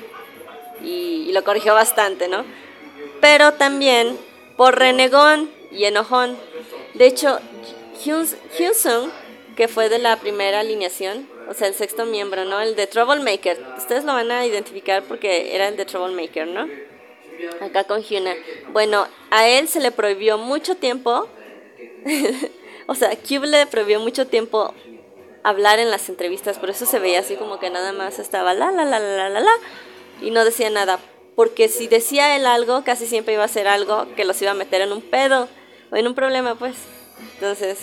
y, 0.82 1.30
lo 1.32 1.42
corrigió 1.44 1.74
bastante, 1.74 2.28
¿no? 2.28 2.44
Pero 3.20 3.54
también 3.54 4.18
por 4.56 4.78
renegón 4.78 5.50
y 5.72 5.84
enojón. 5.84 6.36
De 6.94 7.06
hecho, 7.06 7.38
Hyun 8.04 8.26
que 9.56 9.68
fue 9.68 9.88
de 9.88 9.98
la 9.98 10.16
primera 10.16 10.60
alineación, 10.60 11.28
o 11.48 11.54
sea, 11.54 11.68
el 11.68 11.74
sexto 11.74 12.06
miembro, 12.06 12.44
¿no? 12.44 12.60
El 12.60 12.76
de 12.76 12.86
Troublemaker. 12.86 13.58
Ustedes 13.76 14.04
lo 14.04 14.12
van 14.12 14.30
a 14.30 14.46
identificar 14.46 15.02
porque 15.02 15.54
era 15.54 15.68
el 15.68 15.76
de 15.76 15.84
Troublemaker, 15.84 16.46
¿no? 16.46 16.68
Acá 17.60 17.84
con 17.84 18.02
Hyuna. 18.02 18.34
Bueno, 18.72 19.06
a 19.30 19.48
él 19.48 19.68
se 19.68 19.80
le 19.80 19.90
prohibió 19.90 20.38
mucho 20.38 20.76
tiempo, 20.76 21.28
o 22.86 22.94
sea, 22.94 23.10
Cube 23.16 23.46
le 23.46 23.66
prohibió 23.66 24.00
mucho 24.00 24.26
tiempo 24.26 24.72
hablar 25.42 25.78
en 25.78 25.90
las 25.90 26.08
entrevistas, 26.08 26.58
por 26.58 26.70
eso 26.70 26.86
se 26.86 26.98
veía 26.98 27.20
así 27.20 27.36
como 27.36 27.58
que 27.58 27.70
nada 27.70 27.92
más 27.92 28.18
estaba 28.18 28.54
la 28.54 28.70
la 28.72 28.84
la 28.84 28.98
la 28.98 29.28
la 29.28 29.40
la 29.40 29.52
y 30.22 30.30
no 30.30 30.44
decía 30.44 30.70
nada, 30.70 30.98
porque 31.36 31.68
si 31.68 31.86
decía 31.86 32.36
él 32.36 32.46
algo, 32.46 32.82
casi 32.82 33.06
siempre 33.06 33.34
iba 33.34 33.44
a 33.44 33.48
ser 33.48 33.68
algo 33.68 34.06
que 34.16 34.24
los 34.24 34.40
iba 34.40 34.52
a 34.52 34.54
meter 34.54 34.80
en 34.80 34.92
un 34.92 35.02
pedo 35.02 35.48
o 35.90 35.96
en 35.96 36.06
un 36.06 36.14
problema, 36.14 36.54
pues. 36.54 36.76
Entonces, 37.34 37.78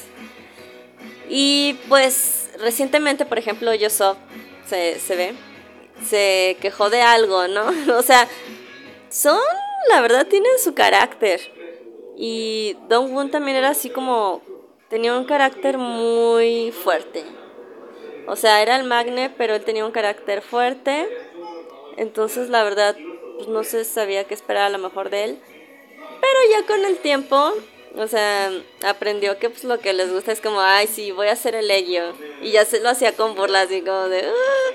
y 1.30 1.78
pues 1.88 2.41
recientemente, 2.62 3.26
por 3.26 3.38
ejemplo, 3.38 3.74
Yosef 3.74 4.18
se, 4.66 5.00
se 5.00 5.16
ve, 5.16 5.34
se 6.08 6.58
quejó 6.62 6.90
de 6.90 7.02
algo, 7.02 7.48
¿no? 7.48 7.66
o 7.98 8.02
sea, 8.02 8.28
son, 9.10 9.40
la 9.90 10.02
verdad, 10.02 10.28
tienen 10.28 10.60
su 10.60 10.74
carácter. 10.74 11.42
Y 12.16 12.78
Dong 12.88 13.12
Woon 13.14 13.32
también 13.32 13.58
era 13.58 13.70
así 13.70 13.90
como, 13.90 14.42
tenía 14.90 15.18
un 15.18 15.26
carácter 15.26 15.78
muy 15.78 16.72
fuerte. 16.72 17.24
O 18.28 18.36
sea, 18.36 18.62
era 18.62 18.76
el 18.76 18.84
magne, 18.84 19.30
pero 19.38 19.56
él 19.56 19.64
tenía 19.64 19.86
un 19.86 19.92
carácter 19.92 20.42
fuerte. 20.42 21.10
Entonces, 21.98 22.50
la 22.50 22.64
verdad, 22.64 22.96
pues 23.36 23.48
no 23.48 23.64
se 23.64 23.84
sabía 23.84 24.26
qué 24.26 24.34
esperar 24.34 24.64
a 24.64 24.70
lo 24.70 24.78
mejor 24.78 25.10
de 25.10 25.24
él. 25.24 25.40
Pero 26.22 26.40
ya 26.52 26.68
con 26.68 26.86
el 26.86 26.98
tiempo, 26.98 27.54
o 27.96 28.08
sea, 28.08 28.52
aprendió 28.86 29.38
que 29.38 29.50
pues 29.50 29.64
lo 29.66 29.80
que 29.80 29.94
les 29.94 30.12
gusta 30.12 30.32
es 30.32 30.40
como, 30.40 30.62
ay, 30.62 30.88
sí, 30.88 31.12
voy 31.12 31.28
a 31.28 31.34
hacer 31.34 31.56
el 31.56 31.68
legio. 31.68 32.14
Y 32.42 32.52
ya 32.52 32.64
se 32.64 32.80
lo 32.80 32.90
hacía 32.90 33.14
con 33.14 33.36
burlas, 33.36 33.66
así 33.66 33.82
como 33.82 34.08
de, 34.08 34.26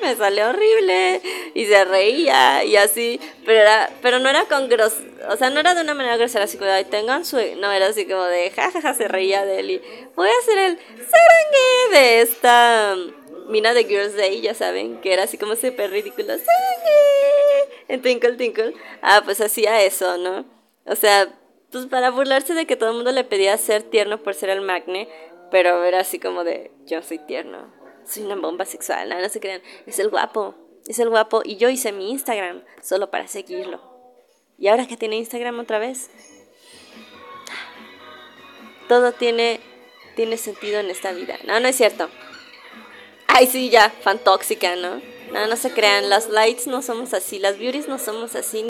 me 0.02 0.14
sale 0.16 0.44
horrible. 0.44 1.22
Y 1.54 1.66
se 1.66 1.84
reía 1.84 2.64
y 2.64 2.76
así. 2.76 3.18
Pero, 3.44 3.60
era, 3.60 3.90
pero 4.02 4.18
no 4.18 4.28
era 4.28 4.44
con 4.44 4.68
gros... 4.68 4.94
O 5.30 5.36
sea, 5.36 5.50
no 5.50 5.60
era 5.60 5.74
de 5.74 5.80
una 5.80 5.94
manera 5.94 6.16
grosera, 6.16 6.44
así 6.44 6.58
como, 6.58 6.70
ay, 6.70 6.84
tengan 6.84 7.24
su... 7.24 7.36
No, 7.56 7.72
era 7.72 7.86
así 7.86 8.06
como 8.06 8.24
de, 8.24 8.50
jajaja, 8.50 8.94
se 8.94 9.08
reía 9.08 9.44
de 9.44 9.60
él. 9.60 9.70
Y 9.70 9.82
voy 10.14 10.28
a 10.28 10.38
hacer 10.42 10.58
el 10.58 10.78
sarangue 10.78 11.98
de 11.98 12.20
esta 12.20 12.96
mina 13.48 13.72
de 13.72 13.84
Girls 13.84 14.16
Day, 14.16 14.40
ya 14.40 14.54
saben, 14.54 15.00
que 15.00 15.12
era 15.12 15.22
así 15.22 15.38
como 15.38 15.56
súper 15.56 15.90
ridículo. 15.90 16.28
¡Sarangue! 16.28 17.74
En 17.88 18.02
Twinkle 18.02 18.32
Twinkle. 18.32 18.74
Ah, 19.00 19.22
pues 19.24 19.40
hacía 19.40 19.82
eso, 19.82 20.18
¿no? 20.18 20.44
O 20.84 20.94
sea, 20.94 21.28
pues 21.70 21.86
para 21.86 22.10
burlarse 22.10 22.54
de 22.54 22.66
que 22.66 22.76
todo 22.76 22.90
el 22.90 22.96
mundo 22.96 23.12
le 23.12 23.24
pedía 23.24 23.56
ser 23.58 23.82
tierno 23.82 24.22
por 24.22 24.34
ser 24.34 24.50
el 24.50 24.60
magne, 24.60 25.08
pero 25.50 25.84
era 25.84 26.00
así 26.00 26.18
como 26.18 26.44
de, 26.44 26.70
yo 26.86 27.02
soy 27.02 27.18
tierno, 27.18 27.72
soy 28.04 28.24
una 28.24 28.36
bomba 28.36 28.64
sexual, 28.64 29.08
no, 29.08 29.20
no 29.20 29.28
se 29.28 29.40
crean, 29.40 29.62
es 29.86 29.98
el 29.98 30.08
guapo, 30.08 30.54
es 30.86 30.98
el 30.98 31.10
guapo, 31.10 31.42
y 31.44 31.56
yo 31.56 31.68
hice 31.68 31.92
mi 31.92 32.10
Instagram 32.10 32.62
solo 32.82 33.10
para 33.10 33.26
seguirlo. 33.28 33.80
Y 34.58 34.68
ahora 34.68 34.86
que 34.86 34.96
tiene 34.96 35.16
Instagram 35.16 35.58
otra 35.58 35.78
vez, 35.78 36.08
todo 38.88 39.12
tiene, 39.12 39.60
tiene 40.14 40.36
sentido 40.36 40.80
en 40.80 40.90
esta 40.90 41.12
vida. 41.12 41.36
No, 41.44 41.60
no 41.60 41.68
es 41.68 41.76
cierto. 41.76 42.08
Ay, 43.26 43.46
sí, 43.46 43.68
ya, 43.68 43.90
fan 43.90 44.18
tóxica, 44.18 44.76
¿no? 44.76 45.02
No, 45.32 45.46
no 45.46 45.56
se 45.56 45.72
crean, 45.72 46.08
las 46.08 46.30
lights 46.30 46.66
no 46.66 46.80
somos 46.80 47.12
así, 47.12 47.38
las 47.38 47.58
beauties 47.58 47.88
no 47.88 47.98
somos 47.98 48.34
así. 48.34 48.66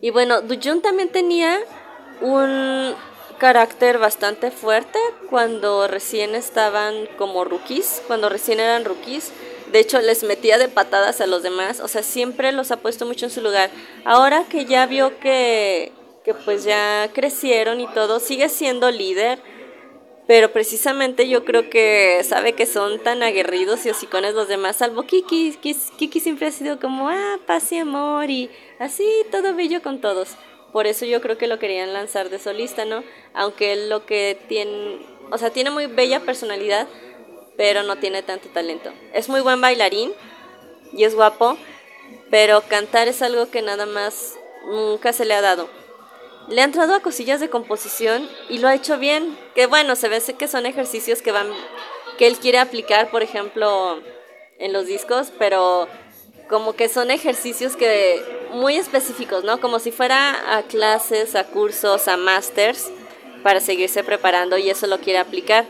Y 0.00 0.10
bueno, 0.10 0.40
Dujun 0.42 0.82
también 0.82 1.10
tenía 1.10 1.60
un 2.20 2.94
carácter 3.38 3.98
bastante 3.98 4.50
fuerte 4.50 4.98
cuando 5.28 5.88
recién 5.88 6.34
estaban 6.34 7.08
como 7.18 7.44
rookies, 7.44 8.02
cuando 8.06 8.28
recién 8.28 8.60
eran 8.60 8.84
rookies. 8.84 9.32
De 9.72 9.80
hecho, 9.80 10.00
les 10.00 10.22
metía 10.22 10.56
de 10.56 10.68
patadas 10.68 11.20
a 11.20 11.26
los 11.26 11.42
demás, 11.42 11.80
o 11.80 11.88
sea, 11.88 12.02
siempre 12.02 12.52
los 12.52 12.70
ha 12.70 12.76
puesto 12.76 13.06
mucho 13.06 13.26
en 13.26 13.32
su 13.32 13.40
lugar. 13.40 13.70
Ahora 14.04 14.44
que 14.48 14.66
ya 14.66 14.86
vio 14.86 15.18
que, 15.18 15.92
que 16.24 16.32
pues 16.32 16.64
ya 16.64 17.10
crecieron 17.12 17.80
y 17.80 17.88
todo, 17.88 18.20
sigue 18.20 18.48
siendo 18.48 18.90
líder, 18.90 19.40
pero 20.26 20.52
precisamente 20.52 21.28
yo 21.28 21.44
creo 21.44 21.68
que 21.68 22.22
sabe 22.24 22.54
que 22.54 22.66
son 22.66 23.02
tan 23.02 23.22
aguerridos 23.22 23.84
y 23.84 23.90
hocicones 23.90 24.34
los 24.34 24.48
demás, 24.48 24.76
salvo 24.76 25.02
Kiki. 25.02 25.58
Kiki 25.60 26.20
siempre 26.20 26.46
ha 26.46 26.52
sido 26.52 26.78
como, 26.78 27.08
ah, 27.08 27.38
paz 27.46 27.72
y 27.72 27.78
amor 27.78 28.30
y 28.30 28.50
así, 28.78 29.06
todo 29.30 29.54
bello 29.54 29.82
con 29.82 30.00
todos. 30.00 30.36
Por 30.74 30.88
eso 30.88 31.04
yo 31.04 31.20
creo 31.20 31.38
que 31.38 31.46
lo 31.46 31.60
querían 31.60 31.92
lanzar 31.92 32.30
de 32.30 32.40
solista, 32.40 32.84
¿no? 32.84 33.04
Aunque 33.32 33.76
lo 33.76 34.06
que 34.06 34.36
tiene, 34.48 35.06
o 35.30 35.38
sea, 35.38 35.50
tiene 35.50 35.70
muy 35.70 35.86
bella 35.86 36.18
personalidad, 36.18 36.88
pero 37.56 37.84
no 37.84 37.94
tiene 37.94 38.24
tanto 38.24 38.48
talento. 38.48 38.92
Es 39.12 39.28
muy 39.28 39.40
buen 39.40 39.60
bailarín 39.60 40.12
y 40.92 41.04
es 41.04 41.14
guapo, 41.14 41.56
pero 42.28 42.60
cantar 42.62 43.06
es 43.06 43.22
algo 43.22 43.52
que 43.52 43.62
nada 43.62 43.86
más 43.86 44.34
nunca 44.66 45.12
se 45.12 45.24
le 45.24 45.34
ha 45.34 45.40
dado. 45.40 45.68
Le 46.48 46.60
ha 46.60 46.64
entrado 46.64 46.96
a 46.96 47.02
cosillas 47.02 47.38
de 47.38 47.50
composición 47.50 48.28
y 48.48 48.58
lo 48.58 48.66
ha 48.66 48.74
hecho 48.74 48.98
bien. 48.98 49.38
Que 49.54 49.66
bueno, 49.66 49.94
se 49.94 50.08
ve 50.08 50.20
que 50.36 50.48
son 50.48 50.66
ejercicios 50.66 51.22
que 51.22 51.30
van 51.30 51.52
que 52.18 52.26
él 52.26 52.36
quiere 52.38 52.58
aplicar, 52.58 53.12
por 53.12 53.22
ejemplo, 53.22 54.00
en 54.58 54.72
los 54.72 54.86
discos, 54.86 55.32
pero 55.38 55.86
como 56.48 56.74
que 56.74 56.88
son 56.88 57.10
ejercicios 57.10 57.76
que 57.76 58.22
muy 58.52 58.76
específicos, 58.76 59.44
¿no? 59.44 59.60
Como 59.60 59.78
si 59.78 59.90
fuera 59.90 60.56
a 60.56 60.62
clases, 60.62 61.34
a 61.34 61.44
cursos, 61.44 62.08
a 62.08 62.16
masters 62.16 62.90
para 63.42 63.60
seguirse 63.60 64.04
preparando 64.04 64.56
y 64.56 64.70
eso 64.70 64.86
lo 64.86 64.98
quiere 64.98 65.18
aplicar. 65.18 65.64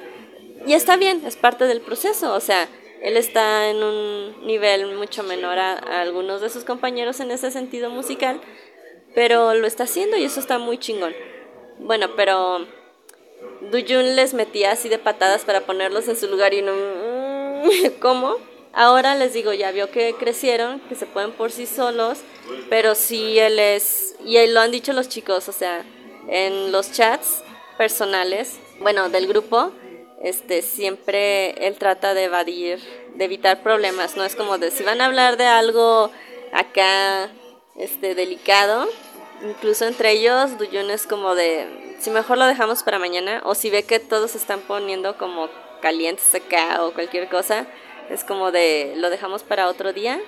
Y 0.67 0.75
está 0.75 0.97
bien, 0.97 1.23
es 1.27 1.37
parte 1.37 1.67
del 1.67 1.81
proceso, 1.81 2.33
o 2.33 2.41
sea, 2.41 2.69
él 3.03 3.19
está 3.19 3.69
en 3.69 3.83
un 3.83 4.47
nivel 4.47 4.97
mucho 4.97 5.23
menor 5.23 5.59
a, 5.59 5.75
algunos 6.01 6.41
de 6.41 6.49
sus 6.49 6.65
compañeros 6.65 7.21
en 7.21 7.31
ese 7.31 7.51
sentido 7.51 7.91
musical, 7.91 8.41
pero 9.15 9.55
lo 9.55 9.67
está 9.67 9.85
haciendo 9.85 10.17
y 10.17 10.25
eso 10.25 10.41
está 10.41 10.59
muy 10.59 10.79
chingón. 10.79 11.15
Bueno, 11.79 12.17
pero 12.17 12.67
Dujun 13.71 14.17
les 14.17 14.33
metía 14.33 14.73
así 14.73 14.89
de 14.89 14.99
patadas 14.99 15.45
para 15.45 15.63
ponerlos 15.63 16.09
en 16.09 16.17
su 16.17 16.29
lugar 16.29 16.55
y 16.55 16.63
no... 16.63 16.73
¿Cómo? 18.01 18.37
Ahora 18.75 19.15
les 19.15 19.33
digo, 19.33 19.53
ya 19.53 19.71
vio 19.71 19.91
que 19.91 20.15
crecieron, 20.19 20.81
que 20.89 20.97
se 20.97 21.07
pueden 21.07 21.31
por 21.31 21.53
sí 21.53 21.65
solos, 21.65 22.19
pero 22.69 22.97
sí 22.97 23.39
él 23.39 23.61
es, 23.61 24.17
y 24.25 24.45
lo 24.49 24.61
han 24.61 24.73
dicho 24.73 24.93
los 24.93 25.09
chicos, 25.09 25.49
o 25.49 25.53
sea, 25.53 25.85
en 26.29 26.73
los 26.73 26.91
chats 26.91 27.45
personales, 27.79 28.59
bueno, 28.81 29.09
del 29.11 29.29
grupo, 29.29 29.71
este, 30.23 30.63
siempre 30.63 31.51
él 31.67 31.77
trata 31.77 32.15
de 32.15 32.25
evadir, 32.25 32.81
de 33.15 33.25
evitar 33.25 33.63
problemas, 33.63 34.17
no 34.17 34.25
es 34.25 34.35
como 34.35 34.59
de 34.59 34.73
si 34.73 34.83
van 34.83 35.01
a 35.01 35.07
hablar 35.07 35.37
de 35.37 35.47
algo 35.47 36.11
acá, 36.53 37.31
este, 37.77 38.17
delicado, 38.17 38.89
incluso 39.45 39.87
entre 39.87 40.13
ellos, 40.13 40.59
Duyun 40.59 40.91
es 40.91 41.07
como 41.07 41.37
de, 41.37 41.97
si 42.01 42.11
mejor 42.11 42.39
lo 42.39 42.47
dejamos 42.47 42.83
para 42.83 42.99
mañana, 42.99 43.41
o 43.45 43.55
si 43.55 43.71
ve 43.71 43.85
que 43.85 44.01
todos 44.01 44.33
se 44.33 44.39
están 44.39 44.63
poniendo 44.63 45.17
como 45.17 45.49
calientes 45.81 46.35
acá 46.35 46.83
o 46.83 46.93
cualquier 46.93 47.29
cosa, 47.29 47.69
es 48.11 48.25
como 48.25 48.53
de 48.53 48.95
lo 48.97 49.11
dejamos 49.11 49.43
para 49.43 49.69
otro 49.69 49.93
día. 49.93 50.21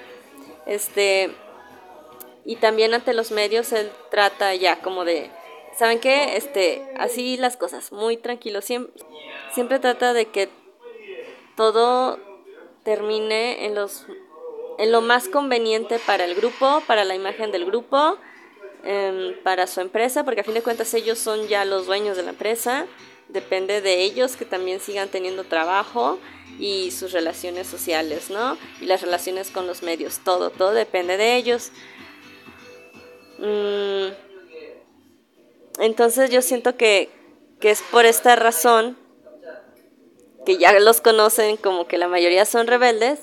Este 0.67 1.31
y 2.45 2.57
también 2.57 2.95
ante 2.95 3.13
los 3.13 3.31
medios 3.31 3.73
él 3.73 3.91
trata 4.11 4.55
ya 4.55 4.81
como 4.81 5.05
de 5.05 5.31
¿saben 5.77 6.01
qué? 6.01 6.37
Este, 6.37 6.83
así 6.97 7.37
las 7.37 7.57
cosas, 7.57 7.93
muy 7.93 8.17
tranquilo, 8.17 8.63
siempre 8.63 8.93
siempre 9.53 9.79
trata 9.79 10.13
de 10.13 10.27
que 10.27 10.49
todo 11.57 12.19
termine 12.85 13.67
en 13.67 13.75
los 13.75 14.07
en 14.79 14.93
lo 14.93 15.01
más 15.01 15.29
conveniente 15.29 15.99
para 15.99 16.25
el 16.25 16.35
grupo, 16.35 16.83
para 16.87 17.05
la 17.05 17.15
imagen 17.15 17.51
del 17.51 17.65
grupo, 17.65 18.19
em, 18.85 19.35
para 19.43 19.67
su 19.67 19.81
empresa, 19.81 20.25
porque 20.25 20.43
a 20.43 20.45
fin 20.45 20.53
de 20.53 20.63
cuentas 20.63 20.93
ellos 20.93 21.19
son 21.19 21.49
ya 21.49 21.65
los 21.65 21.87
dueños 21.87 22.17
de 22.17 22.23
la 22.23 22.31
empresa, 22.31 22.87
depende 23.29 23.81
de 23.81 24.03
ellos 24.03 24.37
que 24.37 24.45
también 24.45 24.81
sigan 24.81 25.09
teniendo 25.09 25.45
trabajo 25.45 26.19
y 26.59 26.91
sus 26.91 27.13
relaciones 27.13 27.67
sociales, 27.67 28.31
¿no? 28.31 28.57
Y 28.81 28.87
las 28.87 29.03
relaciones 29.03 29.51
con 29.51 29.67
los 29.67 29.83
medios, 29.83 30.21
todo, 30.25 30.51
todo 30.51 30.73
depende 30.73 31.17
de 31.17 31.37
ellos. 31.37 31.71
Mm, 33.39 34.13
entonces 35.81 36.31
yo 36.31 36.41
siento 36.41 36.77
que, 36.77 37.11
que 37.61 37.71
es 37.71 37.83
por 37.83 38.07
esta 38.07 38.37
razón 38.37 38.97
que 40.47 40.57
ya 40.59 40.79
los 40.79 41.01
conocen 41.01 41.57
como 41.57 41.89
que 41.89 41.99
la 41.99 42.09
mayoría 42.09 42.45
son 42.45 42.69
rebeldes, 42.69 43.19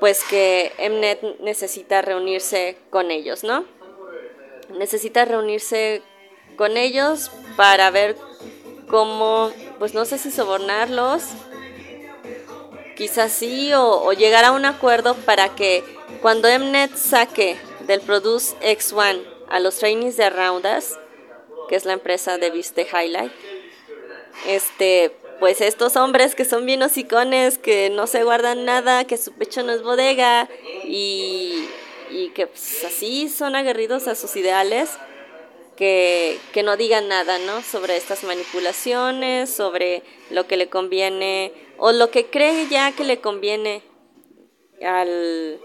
pues 0.00 0.24
que 0.24 0.72
Mnet 0.78 1.40
necesita 1.40 2.02
reunirse 2.02 2.78
con 2.90 3.10
ellos, 3.10 3.44
¿no? 3.44 3.66
Necesita 4.70 5.24
reunirse 5.26 6.02
con 6.56 6.76
ellos 6.76 7.30
para 7.56 7.90
ver 7.90 8.16
cómo, 8.88 9.50
pues 9.78 9.94
no 9.94 10.04
sé 10.04 10.18
si 10.18 10.30
sobornarlos 10.30 11.22
quizás 12.94 13.32
sí, 13.32 13.72
o, 13.74 14.12
llegar 14.12 14.44
a 14.44 14.52
un 14.52 14.64
acuerdo 14.64 15.14
para 15.14 15.54
que 15.54 15.84
cuando 16.22 16.48
Mnet 16.48 16.96
saque 16.96 17.56
del 17.86 18.00
Produce 18.00 18.56
X1 18.60 19.22
a 19.48 19.60
los 19.60 19.76
trainees 19.76 20.16
de 20.16 20.30
Roundas, 20.30 20.98
que 21.68 21.76
es 21.76 21.84
la 21.84 21.92
empresa 21.92 22.38
de 22.38 22.50
Viste 22.50 22.86
Highlight, 22.90 23.32
este, 24.46 25.14
pues 25.38 25.60
estos 25.60 25.96
hombres 25.96 26.34
que 26.34 26.44
son 26.44 26.66
bien 26.66 26.82
hocicones, 26.82 27.58
que 27.58 27.90
no 27.90 28.06
se 28.06 28.24
guardan 28.24 28.64
nada, 28.64 29.04
que 29.04 29.16
su 29.16 29.32
pecho 29.32 29.62
no 29.62 29.72
es 29.72 29.82
bodega 29.82 30.48
y, 30.84 31.68
y 32.10 32.30
que 32.30 32.46
pues, 32.46 32.84
así 32.84 33.28
son 33.28 33.56
aguerridos 33.56 34.08
a 34.08 34.14
sus 34.14 34.36
ideales, 34.36 34.90
que, 35.76 36.38
que 36.52 36.62
no 36.62 36.76
digan 36.76 37.08
nada, 37.08 37.38
¿no? 37.38 37.62
Sobre 37.62 37.96
estas 37.96 38.24
manipulaciones, 38.24 39.50
sobre 39.50 40.02
lo 40.30 40.46
que 40.46 40.56
le 40.56 40.68
conviene 40.68 41.52
o 41.78 41.92
lo 41.92 42.10
que 42.10 42.26
cree 42.26 42.68
ya 42.68 42.92
que 42.92 43.04
le 43.04 43.20
conviene 43.20 43.82
al, 44.82 45.60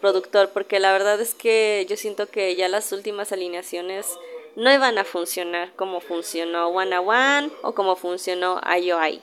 productor, 0.00 0.50
porque 0.50 0.80
la 0.80 0.92
verdad 0.92 1.20
es 1.20 1.34
que 1.34 1.86
yo 1.88 1.96
siento 1.96 2.28
que 2.28 2.54
ya 2.56 2.68
las 2.68 2.92
últimas 2.92 3.32
alineaciones 3.32 4.06
no 4.56 4.72
iban 4.72 4.98
a 4.98 5.04
funcionar 5.04 5.72
como 5.76 6.00
funcionó 6.00 6.68
One 6.68 6.94
a 6.94 7.00
One 7.00 7.50
o 7.62 7.74
como 7.74 7.96
funcionó 7.96 8.60
IOI. 8.62 9.20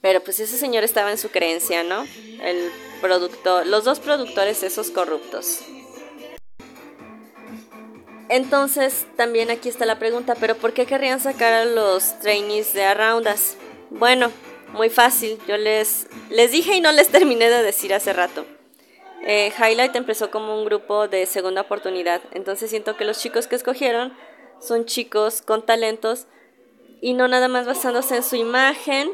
Pero 0.00 0.22
pues 0.22 0.40
ese 0.40 0.58
señor 0.58 0.84
estaba 0.84 1.10
en 1.10 1.18
su 1.18 1.30
creencia, 1.30 1.82
¿no? 1.82 2.04
El 2.42 2.70
productor, 3.00 3.66
los 3.66 3.84
dos 3.84 4.00
productores 4.00 4.62
esos 4.62 4.90
corruptos. 4.90 5.60
Entonces, 8.28 9.06
también 9.16 9.50
aquí 9.50 9.68
está 9.68 9.86
la 9.86 9.98
pregunta, 9.98 10.34
¿pero 10.34 10.56
por 10.56 10.72
qué 10.72 10.84
querrían 10.84 11.20
sacar 11.20 11.52
a 11.52 11.64
los 11.64 12.18
trainees 12.18 12.72
de 12.72 12.84
Aroundas? 12.84 13.56
Bueno, 13.90 14.32
muy 14.72 14.90
fácil, 14.90 15.38
yo 15.46 15.56
les, 15.56 16.08
les 16.28 16.50
dije 16.50 16.74
y 16.74 16.80
no 16.80 16.90
les 16.90 17.08
terminé 17.08 17.48
de 17.48 17.62
decir 17.62 17.94
hace 17.94 18.12
rato. 18.12 18.44
Eh, 19.22 19.52
Highlight 19.56 19.94
empezó 19.94 20.30
como 20.32 20.58
un 20.58 20.64
grupo 20.64 21.06
de 21.06 21.24
segunda 21.26 21.60
oportunidad, 21.62 22.20
entonces 22.32 22.68
siento 22.70 22.96
que 22.96 23.04
los 23.04 23.20
chicos 23.20 23.46
que 23.46 23.54
escogieron 23.54 24.12
son 24.60 24.86
chicos 24.86 25.40
con 25.40 25.64
talentos 25.64 26.26
y 27.00 27.14
no 27.14 27.28
nada 27.28 27.46
más 27.46 27.66
basándose 27.66 28.16
en 28.16 28.22
su 28.24 28.34
imagen 28.34 29.10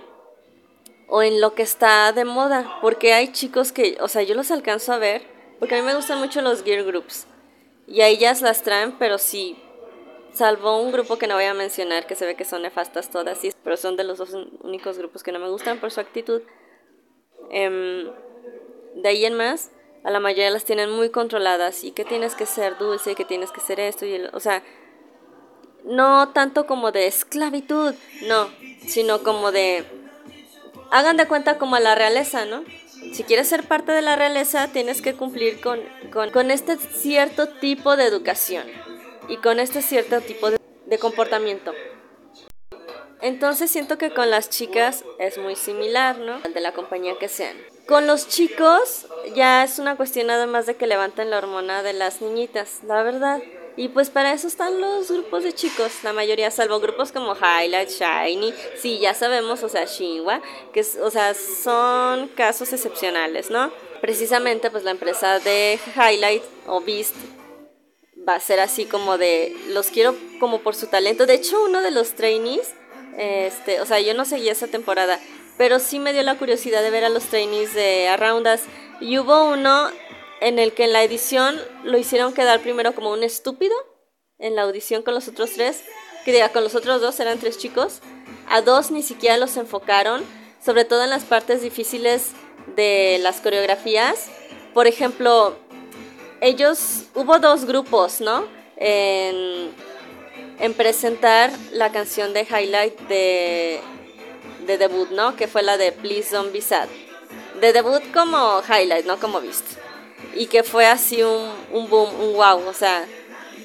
o 1.08 1.22
en 1.22 1.40
lo 1.40 1.54
que 1.54 1.62
está 1.62 2.12
de 2.12 2.24
moda, 2.24 2.78
porque 2.80 3.12
hay 3.12 3.32
chicos 3.32 3.72
que, 3.72 3.98
o 4.00 4.08
sea, 4.08 4.22
yo 4.22 4.34
los 4.34 4.50
alcanzo 4.50 4.94
a 4.94 4.98
ver, 4.98 5.22
porque 5.58 5.74
a 5.74 5.78
mí 5.78 5.84
me 5.84 5.94
gustan 5.94 6.18
mucho 6.18 6.40
los 6.40 6.62
gear 6.62 6.82
groups 6.84 7.26
y 7.86 8.00
a 8.00 8.08
ellas 8.08 8.42
las 8.42 8.62
traen, 8.62 8.92
pero 8.98 9.18
sí, 9.18 9.56
salvo 10.32 10.80
un 10.80 10.92
grupo 10.92 11.18
que 11.18 11.26
no 11.26 11.34
voy 11.34 11.44
a 11.44 11.54
mencionar, 11.54 12.06
que 12.06 12.14
se 12.14 12.26
ve 12.26 12.34
que 12.34 12.44
son 12.44 12.62
nefastas 12.62 13.10
todas, 13.10 13.38
sí, 13.38 13.52
pero 13.62 13.76
son 13.76 13.96
de 13.96 14.04
los 14.04 14.18
dos 14.18 14.32
únicos 14.60 14.98
grupos 14.98 15.22
que 15.22 15.32
no 15.32 15.38
me 15.38 15.48
gustan 15.48 15.78
por 15.78 15.90
su 15.90 16.00
actitud. 16.00 16.42
Em, 17.50 18.10
de 18.94 19.08
ahí 19.08 19.24
en 19.24 19.34
más, 19.34 19.70
a 20.04 20.10
la 20.10 20.20
mayoría 20.20 20.50
las 20.50 20.64
tienen 20.64 20.90
muy 20.90 21.10
controladas 21.10 21.84
y 21.84 21.92
que 21.92 22.04
tienes 22.04 22.34
que 22.34 22.46
ser 22.46 22.78
dulce, 22.78 23.14
que 23.14 23.24
tienes 23.24 23.52
que 23.52 23.60
ser 23.60 23.78
esto, 23.80 24.06
y 24.06 24.20
o 24.32 24.40
sea, 24.40 24.62
no 25.84 26.30
tanto 26.30 26.66
como 26.66 26.92
de 26.92 27.06
esclavitud, 27.06 27.94
no, 28.26 28.48
sino 28.86 29.22
como 29.22 29.52
de, 29.52 29.84
hagan 30.90 31.16
de 31.16 31.26
cuenta 31.26 31.58
como 31.58 31.76
a 31.76 31.80
la 31.80 31.94
realeza, 31.94 32.44
¿no? 32.44 32.64
Si 33.12 33.24
quieres 33.24 33.48
ser 33.48 33.64
parte 33.64 33.92
de 33.92 34.02
la 34.02 34.16
realeza, 34.16 34.68
tienes 34.68 35.02
que 35.02 35.14
cumplir 35.14 35.60
con, 35.60 35.80
con, 36.32 36.50
este 36.50 36.76
cierto 36.78 37.48
tipo 37.48 37.96
de 37.96 38.06
educación 38.06 38.64
y 39.28 39.36
con 39.36 39.60
este 39.60 39.82
cierto 39.82 40.20
tipo 40.20 40.50
de, 40.50 40.98
comportamiento. 40.98 41.72
Entonces 43.20 43.70
siento 43.70 43.98
que 43.98 44.10
con 44.10 44.30
las 44.30 44.50
chicas 44.50 45.04
es 45.18 45.38
muy 45.38 45.56
similar, 45.56 46.18
¿no? 46.18 46.40
De 46.40 46.60
la 46.60 46.72
compañía 46.72 47.18
que 47.18 47.28
sean. 47.28 47.56
Con 47.86 48.06
los 48.06 48.28
chicos 48.28 49.06
ya 49.34 49.64
es 49.64 49.78
una 49.78 49.96
cuestión 49.96 50.28
nada 50.28 50.46
más 50.46 50.66
de 50.66 50.76
que 50.76 50.86
levanten 50.86 51.30
la 51.30 51.38
hormona 51.38 51.82
de 51.82 51.92
las 51.92 52.20
niñitas, 52.20 52.80
la 52.84 53.02
verdad. 53.02 53.40
Y 53.76 53.88
pues 53.88 54.10
para 54.10 54.32
eso 54.32 54.48
están 54.48 54.80
los 54.80 55.10
grupos 55.10 55.44
de 55.44 55.54
chicos, 55.54 55.92
la 56.02 56.12
mayoría, 56.12 56.50
salvo 56.50 56.78
grupos 56.80 57.10
como 57.10 57.34
Highlight, 57.34 57.88
Shiny, 57.88 58.52
sí, 58.76 58.98
ya 58.98 59.14
sabemos, 59.14 59.62
o 59.62 59.68
sea, 59.68 59.86
Shinwa, 59.86 60.42
que 60.74 60.84
o 61.02 61.10
sea, 61.10 61.32
son 61.32 62.28
casos 62.28 62.72
excepcionales, 62.72 63.50
¿no? 63.50 63.72
Precisamente 64.02 64.70
pues 64.70 64.84
la 64.84 64.90
empresa 64.90 65.38
de 65.38 65.78
Highlight 65.96 66.42
o 66.66 66.80
Beast 66.82 67.14
va 68.28 68.34
a 68.34 68.40
ser 68.40 68.60
así 68.60 68.84
como 68.84 69.18
de, 69.18 69.56
los 69.68 69.88
quiero 69.88 70.14
como 70.38 70.60
por 70.60 70.74
su 70.74 70.88
talento. 70.88 71.26
De 71.26 71.34
hecho, 71.34 71.62
uno 71.64 71.80
de 71.80 71.90
los 71.90 72.12
trainees, 72.12 72.74
este, 73.16 73.80
o 73.80 73.86
sea, 73.86 74.00
yo 74.00 74.14
no 74.14 74.24
seguía 74.24 74.52
esa 74.52 74.68
temporada, 74.68 75.18
pero 75.56 75.78
sí 75.78 75.98
me 75.98 76.12
dio 76.12 76.22
la 76.22 76.36
curiosidad 76.36 76.82
de 76.82 76.90
ver 76.90 77.04
a 77.04 77.08
los 77.08 77.24
trainees 77.24 77.74
de 77.74 78.08
Around 78.08 78.46
Us. 78.46 78.60
Y 79.00 79.18
hubo 79.18 79.44
uno 79.44 79.90
en 80.42 80.58
el 80.58 80.72
que 80.72 80.84
en 80.84 80.92
la 80.92 81.04
edición 81.04 81.56
lo 81.84 81.96
hicieron 81.96 82.34
quedar 82.34 82.60
primero 82.60 82.94
como 82.94 83.12
un 83.12 83.22
estúpido, 83.22 83.74
en 84.40 84.56
la 84.56 84.62
audición 84.62 85.02
con 85.02 85.14
los 85.14 85.28
otros 85.28 85.52
tres, 85.52 85.82
que 86.24 86.32
diga, 86.32 86.48
con 86.48 86.64
los 86.64 86.74
otros 86.74 87.00
dos 87.00 87.18
eran 87.20 87.38
tres 87.38 87.58
chicos, 87.58 88.00
a 88.48 88.60
dos 88.60 88.90
ni 88.90 89.04
siquiera 89.04 89.36
los 89.36 89.56
enfocaron, 89.56 90.24
sobre 90.62 90.84
todo 90.84 91.04
en 91.04 91.10
las 91.10 91.24
partes 91.24 91.62
difíciles 91.62 92.32
de 92.74 93.18
las 93.20 93.40
coreografías. 93.40 94.30
Por 94.74 94.88
ejemplo, 94.88 95.56
ellos, 96.40 97.04
hubo 97.14 97.38
dos 97.38 97.64
grupos, 97.64 98.20
¿no? 98.20 98.44
En, 98.76 99.70
en 100.58 100.74
presentar 100.74 101.52
la 101.70 101.92
canción 101.92 102.32
de 102.32 102.42
highlight 102.42 102.98
de, 103.02 103.80
de 104.66 104.76
debut, 104.76 105.10
¿no? 105.10 105.36
Que 105.36 105.46
fue 105.46 105.62
la 105.62 105.76
de 105.76 105.92
Please 105.92 106.34
Don't 106.34 106.52
Be 106.52 106.60
Sad. 106.60 106.88
De 107.60 107.72
debut 107.72 108.02
como 108.12 108.60
highlight, 108.68 109.06
no 109.06 109.20
como 109.20 109.40
visto 109.40 109.76
y 110.34 110.46
que 110.46 110.62
fue 110.62 110.86
así 110.86 111.22
un, 111.22 111.50
un 111.72 111.88
boom, 111.88 112.08
un 112.20 112.34
wow. 112.34 112.68
O 112.68 112.72
sea, 112.72 113.06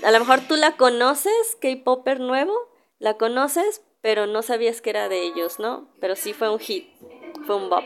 a 0.03 0.11
lo 0.11 0.19
mejor 0.19 0.41
tú 0.47 0.55
la 0.55 0.77
conoces, 0.77 1.57
K-Popper 1.61 2.19
nuevo, 2.19 2.53
la 2.99 3.15
conoces, 3.15 3.81
pero 4.01 4.27
no 4.27 4.41
sabías 4.41 4.81
que 4.81 4.89
era 4.89 5.09
de 5.09 5.23
ellos, 5.23 5.59
¿no? 5.59 5.87
Pero 5.99 6.15
sí 6.15 6.33
fue 6.33 6.49
un 6.49 6.59
hit, 6.59 6.87
fue 7.45 7.55
un 7.55 7.69
bop. 7.69 7.83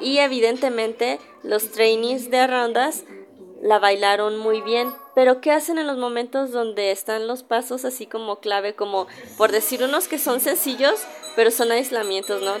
Y 0.00 0.18
evidentemente 0.18 1.18
los 1.42 1.70
trainees 1.72 2.30
de 2.30 2.46
rondas 2.46 3.04
la 3.60 3.78
bailaron 3.78 4.38
muy 4.38 4.62
bien. 4.62 4.92
Pero 5.14 5.40
¿qué 5.40 5.52
hacen 5.52 5.78
en 5.78 5.86
los 5.86 5.98
momentos 5.98 6.52
donde 6.52 6.90
están 6.90 7.26
los 7.26 7.42
pasos 7.42 7.84
así 7.84 8.06
como 8.06 8.40
clave, 8.40 8.74
como 8.74 9.06
por 9.36 9.52
decir 9.52 9.82
unos 9.82 10.08
que 10.08 10.18
son 10.18 10.40
sencillos, 10.40 11.04
pero 11.36 11.50
son 11.50 11.72
aislamientos, 11.72 12.42
¿no? 12.42 12.54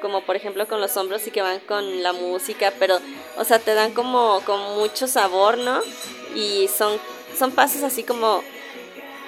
como 0.00 0.22
por 0.22 0.36
ejemplo 0.36 0.66
con 0.66 0.80
los 0.80 0.96
hombros 0.96 1.26
y 1.26 1.30
que 1.30 1.42
van 1.42 1.60
con 1.60 2.02
la 2.02 2.12
música, 2.12 2.72
pero, 2.78 2.98
o 3.36 3.44
sea, 3.44 3.58
te 3.58 3.74
dan 3.74 3.92
como 3.92 4.40
con 4.44 4.60
mucho 4.76 5.06
sabor, 5.06 5.58
¿no? 5.58 5.80
Y 6.34 6.68
son, 6.68 6.98
son 7.38 7.52
pasos 7.52 7.82
así 7.82 8.02
como, 8.02 8.42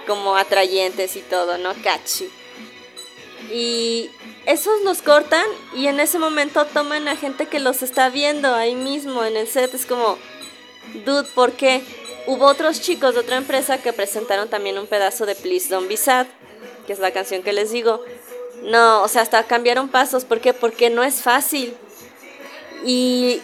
como 0.06 0.36
atrayentes 0.36 1.16
y 1.16 1.20
todo, 1.20 1.58
¿no? 1.58 1.72
Catchy. 1.82 2.28
Y 3.50 4.10
esos 4.46 4.82
los 4.82 5.02
cortan 5.02 5.44
y 5.74 5.86
en 5.86 6.00
ese 6.00 6.18
momento 6.18 6.64
toman 6.66 7.08
a 7.08 7.16
gente 7.16 7.46
que 7.46 7.60
los 7.60 7.82
está 7.82 8.08
viendo 8.08 8.54
ahí 8.54 8.74
mismo 8.74 9.24
en 9.24 9.36
el 9.36 9.46
set. 9.46 9.72
Es 9.74 9.86
como, 9.86 10.18
dude, 11.04 11.28
¿por 11.34 11.52
qué? 11.52 11.82
Hubo 12.26 12.46
otros 12.46 12.80
chicos 12.80 13.14
de 13.14 13.20
otra 13.20 13.36
empresa 13.36 13.78
que 13.78 13.92
presentaron 13.92 14.48
también 14.48 14.78
un 14.78 14.86
pedazo 14.86 15.26
de 15.26 15.36
Please 15.36 15.68
Don't 15.68 15.88
Be 15.88 15.96
Sad, 15.96 16.26
que 16.86 16.92
es 16.92 16.98
la 16.98 17.12
canción 17.12 17.42
que 17.42 17.52
les 17.52 17.70
digo. 17.70 18.04
No, 18.66 19.02
o 19.02 19.08
sea, 19.08 19.22
hasta 19.22 19.42
cambiaron 19.44 19.88
pasos. 19.88 20.24
¿Por 20.24 20.40
qué? 20.40 20.52
Porque 20.52 20.90
no 20.90 21.04
es 21.04 21.22
fácil. 21.22 21.74
Y 22.84 23.40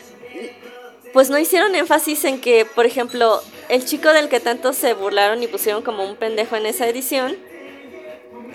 pues 1.13 1.31
no 1.31 1.39
hicieron 1.39 1.75
énfasis 1.75 2.25
en 2.25 2.41
que, 2.41 2.65
por 2.65 2.87
ejemplo, 2.87 3.41
el 3.69 3.85
chico 3.85 4.13
del 4.13 4.29
que 4.29 4.41
tanto 4.41 4.73
se 4.73 4.95
burlaron 4.95 5.43
y 5.43 5.47
pusieron 5.47 5.83
como 5.83 6.05
un 6.05 6.17
pendejo 6.17 6.57
en 6.57 6.67
esa 6.67 6.89
edición, 6.89 7.37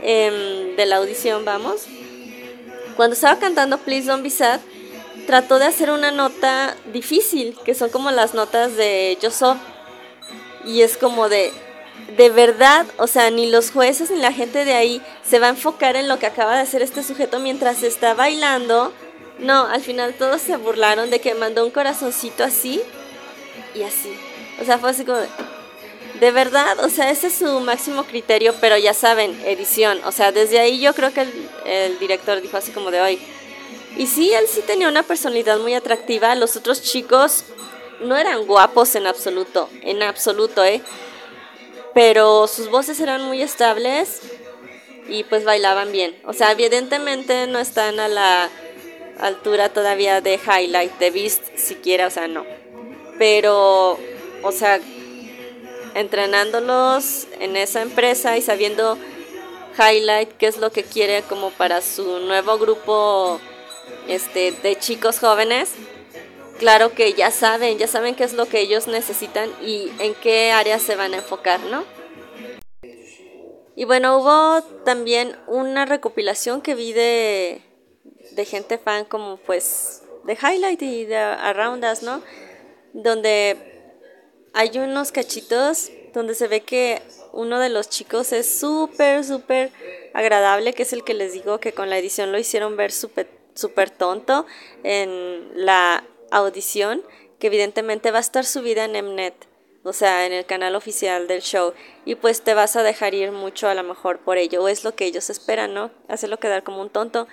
em, 0.01 0.75
de 0.75 0.85
la 0.85 0.97
audición, 0.97 1.45
vamos, 1.45 1.85
cuando 2.95 3.13
estaba 3.13 3.39
cantando 3.39 3.77
Please 3.77 4.07
Don't 4.07 4.23
Be 4.23 4.29
Sad, 4.29 4.59
trató 5.27 5.59
de 5.59 5.65
hacer 5.65 5.91
una 5.91 6.11
nota 6.11 6.75
difícil, 6.91 7.55
que 7.63 7.75
son 7.75 7.89
como 7.89 8.11
las 8.11 8.33
notas 8.33 8.75
de 8.75 9.17
Yo 9.21 9.29
y 10.65 10.81
es 10.81 10.97
como 10.97 11.29
de, 11.29 11.53
de 12.15 12.29
verdad, 12.29 12.85
o 12.97 13.07
sea, 13.07 13.29
ni 13.31 13.49
los 13.49 13.71
jueces 13.71 14.09
ni 14.09 14.19
la 14.19 14.31
gente 14.31 14.63
de 14.63 14.73
ahí 14.73 15.01
se 15.27 15.39
va 15.39 15.47
a 15.47 15.51
enfocar 15.51 15.95
en 15.95 16.07
lo 16.07 16.19
que 16.19 16.25
acaba 16.25 16.55
de 16.55 16.61
hacer 16.61 16.81
este 16.81 17.03
sujeto 17.03 17.39
mientras 17.39 17.83
está 17.83 18.13
bailando. 18.13 18.93
No, 19.39 19.67
al 19.67 19.81
final 19.81 20.13
todos 20.13 20.41
se 20.41 20.55
burlaron 20.55 21.09
de 21.09 21.19
que 21.19 21.35
mandó 21.35 21.65
un 21.65 21.71
corazoncito 21.71 22.43
así 22.43 22.81
y 23.75 23.83
así. 23.83 24.15
O 24.61 24.65
sea, 24.65 24.79
fue 24.79 24.91
así 24.91 25.03
como 25.03 25.19
de, 26.19 26.31
verdad, 26.31 26.79
o 26.83 26.89
sea, 26.89 27.11
ese 27.11 27.27
es 27.27 27.35
su 27.35 27.59
máximo 27.59 28.03
criterio, 28.05 28.55
pero 28.61 28.77
ya 28.77 28.93
saben, 28.93 29.39
edición. 29.45 29.99
O 30.05 30.11
sea, 30.11 30.31
desde 30.31 30.59
ahí 30.59 30.79
yo 30.79 30.93
creo 30.95 31.13
que 31.13 31.21
el, 31.21 31.49
el 31.65 31.99
director 31.99 32.41
dijo 32.41 32.57
así 32.57 32.71
como 32.71 32.89
de 32.89 33.01
hoy. 33.01 33.19
Y 33.97 34.07
sí, 34.07 34.33
él 34.33 34.45
sí 34.47 34.61
tenía 34.61 34.87
una 34.87 35.03
personalidad 35.03 35.59
muy 35.59 35.73
atractiva. 35.73 36.33
Los 36.35 36.55
otros 36.55 36.81
chicos 36.81 37.43
no 37.99 38.15
eran 38.15 38.45
guapos 38.45 38.95
en 38.95 39.07
absoluto, 39.07 39.69
en 39.81 40.01
absoluto, 40.03 40.63
¿eh? 40.63 40.81
Pero 41.97 42.45
sus 42.45 42.69
voces 42.69 42.99
eran 42.99 43.23
muy 43.23 43.41
estables 43.41 44.21
y 45.09 45.23
pues 45.23 45.43
bailaban 45.43 45.91
bien. 45.91 46.15
O 46.25 46.33
sea, 46.33 46.51
evidentemente 46.51 47.47
no 47.47 47.57
están 47.57 47.99
a 47.99 48.07
la 48.07 48.51
altura 49.19 49.69
todavía 49.69 50.21
de 50.21 50.35
Highlight, 50.35 50.99
de 50.99 51.09
Beast 51.09 51.57
siquiera, 51.57 52.05
o 52.05 52.11
sea, 52.11 52.27
no. 52.27 52.45
Pero, 53.17 53.97
o 54.43 54.51
sea, 54.51 54.79
entrenándolos 55.95 57.25
en 57.39 57.57
esa 57.57 57.81
empresa 57.81 58.37
y 58.37 58.43
sabiendo 58.43 58.95
Highlight 59.79 60.37
qué 60.37 60.45
es 60.45 60.57
lo 60.57 60.71
que 60.71 60.83
quiere 60.83 61.23
como 61.23 61.49
para 61.49 61.81
su 61.81 62.19
nuevo 62.19 62.59
grupo 62.59 63.41
este, 64.07 64.51
de 64.51 64.75
chicos 64.75 65.17
jóvenes, 65.17 65.71
claro 66.57 66.93
que 66.93 67.13
ya 67.13 67.31
saben, 67.31 67.77
ya 67.77 67.87
saben 67.87 68.15
qué 68.15 68.23
es 68.23 68.33
lo 68.33 68.47
que 68.47 68.59
ellos 68.59 68.87
necesitan 68.87 69.49
y 69.61 69.91
en 69.99 70.13
qué 70.15 70.51
áreas 70.51 70.81
se 70.81 70.95
van 70.95 71.13
a 71.13 71.17
enfocar, 71.17 71.59
¿no? 71.61 71.83
Y 73.75 73.85
bueno, 73.85 74.17
hubo 74.17 74.61
también 74.83 75.35
una 75.45 75.85
recopilación 75.85 76.61
que 76.61 76.73
vi 76.73 76.93
de, 76.93 77.61
de 78.31 78.45
gente 78.45 78.77
fan 78.77 79.05
como 79.05 79.37
pues 79.37 80.01
de 80.25 80.33
Highlight 80.33 80.81
y 80.81 81.05
de 81.05 81.17
Around 81.17 81.85
Us, 81.85 82.01
¿no? 82.01 82.21
Donde 82.93 83.57
hay 84.53 84.77
unos 84.79 85.11
cachitos 85.11 85.91
donde 86.13 86.33
se 86.33 86.47
ve 86.47 86.61
que 86.61 87.01
uno 87.33 87.59
de 87.59 87.69
los 87.69 87.89
chicos 87.89 88.33
es 88.33 88.59
súper, 88.59 89.23
súper 89.23 89.71
agradable, 90.15 90.73
que 90.73 90.81
es 90.81 90.93
el 90.93 91.03
que 91.03 91.13
les 91.13 91.33
digo 91.33 91.59
que 91.59 91.73
con 91.73 91.91
la 91.91 91.99
edición 91.99 92.31
lo 92.31 92.39
hicieron 92.39 92.75
ver 92.75 92.91
súper 92.91 93.27
super 93.53 93.89
tonto 93.89 94.45
en 94.83 95.51
la 95.53 96.03
audición, 96.31 97.03
que 97.39 97.47
evidentemente 97.47 98.11
va 98.11 98.17
a 98.17 98.21
estar 98.21 98.45
subida 98.45 98.85
en 98.85 99.05
Mnet. 99.05 99.35
o 99.83 99.93
sea, 99.93 100.25
en 100.25 100.33
el 100.33 100.45
canal 100.45 100.75
oficial 100.75 101.27
del 101.27 101.41
show, 101.41 101.73
y 102.03 102.15
pues 102.15 102.41
te 102.41 102.53
vas 102.53 102.75
a 102.75 102.83
dejar 102.83 103.13
ir 103.13 103.31
mucho 103.31 103.69
a 103.69 103.73
lo 103.73 103.83
mejor 103.83 104.19
por 104.19 104.37
ello, 104.37 104.61
o 104.63 104.67
es 104.67 104.83
lo 104.83 104.95
que 104.95 105.05
ellos 105.05 105.29
esperan, 105.29 105.73
¿no? 105.73 105.91
Hacerlo 106.09 106.39
quedar 106.39 106.63
como 106.63 106.81
un 106.81 106.89
tonto. 106.89 107.27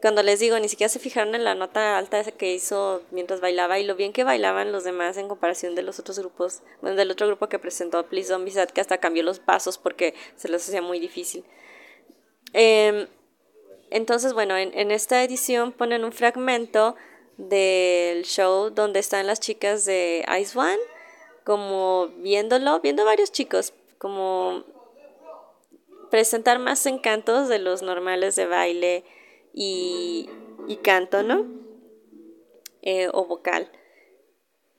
Cuando 0.00 0.22
les 0.22 0.40
digo, 0.40 0.58
ni 0.58 0.68
siquiera 0.68 0.88
se 0.88 0.98
fijaron 0.98 1.34
en 1.34 1.44
la 1.44 1.54
nota 1.54 1.98
alta 1.98 2.18
esa 2.18 2.32
que 2.32 2.52
hizo 2.54 3.02
mientras 3.10 3.40
bailaba 3.40 3.78
y 3.78 3.84
lo 3.84 3.94
bien 3.94 4.12
que 4.12 4.24
bailaban 4.24 4.72
los 4.72 4.84
demás 4.84 5.16
en 5.16 5.28
comparación 5.28 5.74
de 5.74 5.82
los 5.82 5.98
otros 6.00 6.18
grupos, 6.18 6.62
bueno, 6.80 6.96
del 6.96 7.10
otro 7.10 7.26
grupo 7.26 7.48
que 7.48 7.58
presentó 7.58 8.04
Please 8.06 8.32
Don't 8.32 8.44
Be 8.44 8.50
Sad, 8.50 8.70
que 8.70 8.80
hasta 8.80 8.98
cambió 8.98 9.22
los 9.22 9.38
pasos 9.38 9.76
porque 9.76 10.14
se 10.34 10.48
les 10.48 10.66
hacía 10.66 10.82
muy 10.82 10.98
difícil. 10.98 11.44
Em, 12.52 13.06
entonces, 13.90 14.32
bueno, 14.32 14.56
en, 14.56 14.76
en 14.76 14.90
esta 14.90 15.22
edición 15.22 15.72
ponen 15.72 16.04
un 16.04 16.12
fragmento 16.12 16.96
del 17.36 18.24
show 18.24 18.70
donde 18.70 19.00
están 19.00 19.26
las 19.26 19.40
chicas 19.40 19.84
de 19.84 20.24
Ice 20.40 20.58
One, 20.58 20.78
como 21.44 22.08
viéndolo, 22.18 22.80
viendo 22.80 23.04
varios 23.04 23.32
chicos, 23.32 23.72
como 23.98 24.64
presentar 26.10 26.58
más 26.58 26.84
encantos 26.86 27.48
de 27.48 27.58
los 27.58 27.82
normales 27.82 28.36
de 28.36 28.46
baile 28.46 29.04
y, 29.54 30.28
y 30.68 30.76
canto, 30.76 31.22
¿no? 31.22 31.46
Eh, 32.82 33.08
o 33.12 33.24
vocal. 33.24 33.70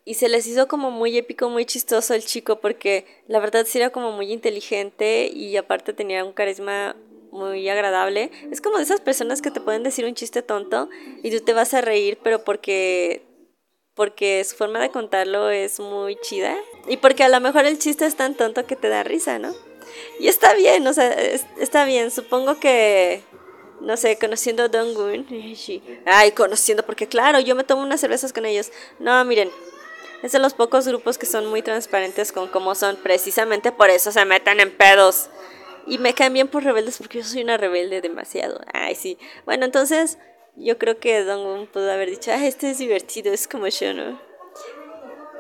Y 0.06 0.16
se 0.16 0.28
les 0.28 0.46
hizo 0.48 0.68
como 0.68 0.92
muy 0.92 1.18
épico, 1.18 1.50
muy 1.50 1.66
chistoso 1.66 2.14
el 2.14 2.26
chico, 2.26 2.60
porque 2.60 3.06
la 3.28 3.40
verdad 3.40 3.66
sí 3.66 3.78
era 3.78 3.92
como 3.92 4.12
muy 4.12 4.32
inteligente 4.32 5.30
y 5.34 5.56
aparte 5.56 5.94
tenía 5.94 6.26
un 6.26 6.34
carisma 6.34 6.96
muy 7.34 7.68
agradable. 7.68 8.32
Es 8.52 8.62
como 8.62 8.78
de 8.78 8.84
esas 8.84 9.02
personas 9.02 9.42
que 9.42 9.52
te 9.52 9.60
pueden 9.60 9.84
decir 9.84 10.06
un 10.06 10.16
chiste 10.16 10.42
tonto 10.42 10.90
y 11.22 11.32
tú 11.32 11.44
te 11.44 11.54
vas 11.54 11.74
a 11.74 11.82
reír, 11.82 12.18
pero 12.24 12.44
porque 12.44 13.24
porque 13.96 14.44
su 14.44 14.56
forma 14.56 14.80
de 14.80 14.90
contarlo 14.90 15.52
es 15.52 15.80
muy 15.80 16.16
chida 16.22 16.56
y 16.88 16.98
porque 16.98 17.24
a 17.24 17.30
lo 17.30 17.40
mejor 17.40 17.66
el 17.66 17.78
chiste 17.78 18.06
es 18.06 18.16
tan 18.16 18.34
tonto 18.36 18.66
que 18.66 18.76
te 18.76 18.90
da 18.90 19.04
risa, 19.04 19.38
¿no? 19.38 19.54
Y 20.20 20.28
está 20.28 20.54
bien, 20.56 20.88
o 20.88 20.94
sea, 20.94 21.12
está 21.60 21.86
bien. 21.86 22.10
Supongo 22.10 22.60
que 22.60 23.22
no 23.82 23.98
sé, 23.98 24.18
conociendo 24.18 24.64
a 24.64 24.68
Donggun. 24.70 25.28
Ay, 26.06 26.32
conociendo, 26.32 26.84
porque 26.84 27.08
claro, 27.08 27.40
yo 27.40 27.56
me 27.56 27.64
tomo 27.64 27.84
unas 27.84 28.00
cervezas 28.00 28.34
con 28.34 28.46
ellos. 28.46 28.72
No, 29.00 29.24
miren, 29.26 29.52
es 30.24 30.32
de 30.32 30.40
los 30.40 30.54
pocos 30.54 30.88
grupos 30.88 31.18
que 31.18 31.26
son 31.26 31.48
muy 31.48 31.62
transparentes 31.62 32.32
con 32.32 32.48
cómo 32.48 32.76
son. 32.76 32.96
Precisamente 32.96 33.72
por 33.72 33.90
eso 33.90 34.12
se 34.12 34.24
meten 34.26 34.60
en 34.60 34.72
pedos. 34.72 35.30
Y 35.86 35.98
me 35.98 36.14
caen 36.14 36.34
bien 36.34 36.48
por 36.48 36.64
rebeldes 36.64 36.98
porque 36.98 37.20
yo 37.20 37.24
soy 37.24 37.44
una 37.44 37.58
rebelde 37.58 38.02
demasiado. 38.02 38.62
Ay, 38.74 38.96
sí. 38.96 39.18
Bueno, 39.46 39.66
entonces 39.66 40.18
yo 40.56 40.78
creo 40.78 41.00
que 41.00 41.24
Donggun 41.24 41.68
pudo 41.68 41.92
haber 41.92 42.10
dicho, 42.10 42.32
ah, 42.32 42.46
este 42.46 42.72
es 42.72 42.78
divertido, 42.78 43.34
es 43.34 43.48
como 43.48 43.68
yo, 43.68 43.94
¿no? 43.94 44.22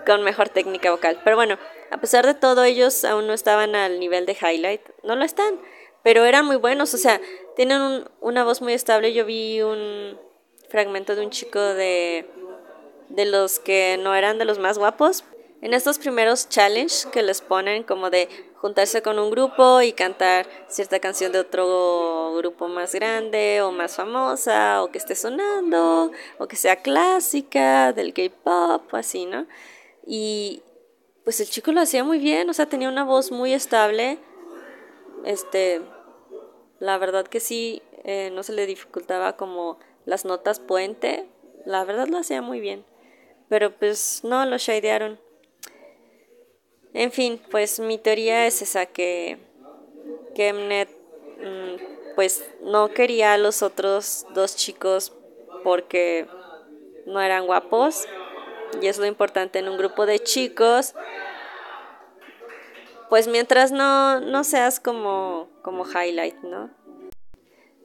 Con 0.05 0.23
mejor 0.23 0.49
técnica 0.49 0.91
vocal. 0.91 1.19
Pero 1.23 1.35
bueno, 1.35 1.57
a 1.91 1.97
pesar 1.97 2.25
de 2.25 2.33
todo, 2.33 2.63
ellos 2.63 3.05
aún 3.05 3.27
no 3.27 3.33
estaban 3.33 3.75
al 3.75 3.99
nivel 3.99 4.25
de 4.25 4.37
highlight. 4.39 4.81
No 5.03 5.15
lo 5.15 5.23
están 5.23 5.59
pero 6.03 6.25
eran 6.25 6.45
muy 6.45 6.57
buenos, 6.57 6.93
o 6.93 6.97
sea, 6.97 7.19
tienen 7.55 8.05
una 8.19 8.43
voz 8.43 8.61
muy 8.61 8.73
estable. 8.73 9.13
Yo 9.13 9.25
vi 9.25 9.61
un 9.61 10.19
fragmento 10.69 11.15
de 11.15 11.23
un 11.23 11.31
chico 11.31 11.59
de, 11.59 12.27
de 13.09 13.25
los 13.25 13.59
que 13.59 13.97
no 13.99 14.13
eran 14.13 14.37
de 14.37 14.45
los 14.45 14.59
más 14.59 14.77
guapos. 14.77 15.23
En 15.61 15.73
estos 15.73 15.97
primeros 15.97 16.49
challenge 16.49 17.09
que 17.11 17.23
les 17.23 17.39
ponen 17.39 17.83
como 17.83 18.09
de 18.09 18.27
juntarse 18.63 19.01
con 19.01 19.19
un 19.19 19.29
grupo 19.29 19.81
y 19.81 19.91
cantar 19.91 20.47
cierta 20.69 21.01
canción 21.01 21.33
de 21.33 21.39
otro 21.39 22.33
grupo 22.37 22.69
más 22.69 22.95
grande 22.95 23.61
o 23.61 23.73
más 23.73 23.97
famosa 23.97 24.81
o 24.81 24.89
que 24.89 24.99
esté 24.99 25.15
sonando 25.15 26.13
o 26.37 26.47
que 26.47 26.55
sea 26.55 26.77
clásica 26.77 27.91
del 27.91 28.13
K-pop 28.13 28.95
así, 28.95 29.25
¿no? 29.25 29.47
Y 30.07 30.63
pues 31.25 31.41
el 31.41 31.49
chico 31.49 31.73
lo 31.73 31.81
hacía 31.81 32.05
muy 32.05 32.19
bien, 32.19 32.49
o 32.49 32.53
sea, 32.53 32.67
tenía 32.67 32.87
una 32.87 33.03
voz 33.03 33.33
muy 33.33 33.51
estable 33.51 34.17
este, 35.25 35.81
la 36.79 36.97
verdad 36.97 37.27
que 37.27 37.41
sí, 37.41 37.81
eh, 38.05 38.29
no 38.31 38.43
se 38.43 38.53
le 38.53 38.65
dificultaba 38.65 39.35
como 39.35 39.77
las 40.05 40.23
notas 40.23 40.61
puente, 40.61 41.29
la 41.65 41.83
verdad 41.83 42.07
lo 42.07 42.17
hacía 42.17 42.41
muy 42.41 42.61
bien, 42.61 42.85
pero 43.49 43.77
pues 43.77 44.21
no, 44.23 44.45
lo 44.45 44.57
shadearon. 44.57 45.19
En 46.93 47.11
fin, 47.11 47.41
pues 47.49 47.79
mi 47.79 47.97
teoría 47.97 48.45
es 48.45 48.61
esa 48.61 48.85
que, 48.85 49.39
que 50.35 50.53
mm, 50.53 52.15
pues 52.15 52.43
no 52.61 52.89
quería 52.89 53.33
a 53.33 53.37
los 53.37 53.63
otros 53.63 54.25
dos 54.33 54.55
chicos 54.55 55.13
porque 55.63 56.27
no 57.05 57.19
eran 57.21 57.45
guapos 57.45 58.05
y 58.81 58.87
es 58.87 58.97
lo 58.97 59.05
importante 59.05 59.59
en 59.59 59.69
un 59.69 59.77
grupo 59.77 60.05
de 60.05 60.19
chicos 60.19 60.93
pues 63.09 63.27
mientras 63.27 63.71
no, 63.71 64.19
no 64.21 64.43
seas 64.43 64.79
como, 64.79 65.47
como 65.61 65.85
highlight, 65.85 66.35
¿no? 66.41 66.71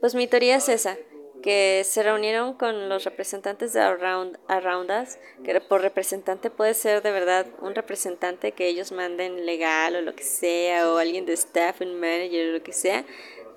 Pues 0.01 0.15
mi 0.15 0.27
teoría 0.27 0.57
es 0.57 0.71
esa, 0.71 0.97
que 1.43 1.83
se 1.85 2.03
reunieron 2.03 2.55
con 2.55 2.89
los 2.89 3.05
representantes 3.05 3.73
de 3.73 3.81
Around, 3.81 4.39
Around 4.49 4.91
Us, 4.91 5.19
que 5.45 5.61
por 5.61 5.83
representante 5.83 6.51
puede 6.51 6.75
ser 6.75 7.03
de 7.03 7.11
verdad 7.11 7.47
un 7.61 7.75
representante 7.75 8.53
que 8.53 8.69
ellos 8.69 8.93
manden 8.93 9.47
legal 9.47 9.97
o 9.97 10.01
lo 10.01 10.15
que 10.15 10.25
sea, 10.25 10.91
o 10.91 10.99
alguien 10.99 11.27
de 11.27 11.35
staff, 11.35 11.81
un 11.81 11.99
manager 12.01 12.51
o 12.51 12.53
lo 12.55 12.63
que 12.63 12.73
sea, 12.73 13.05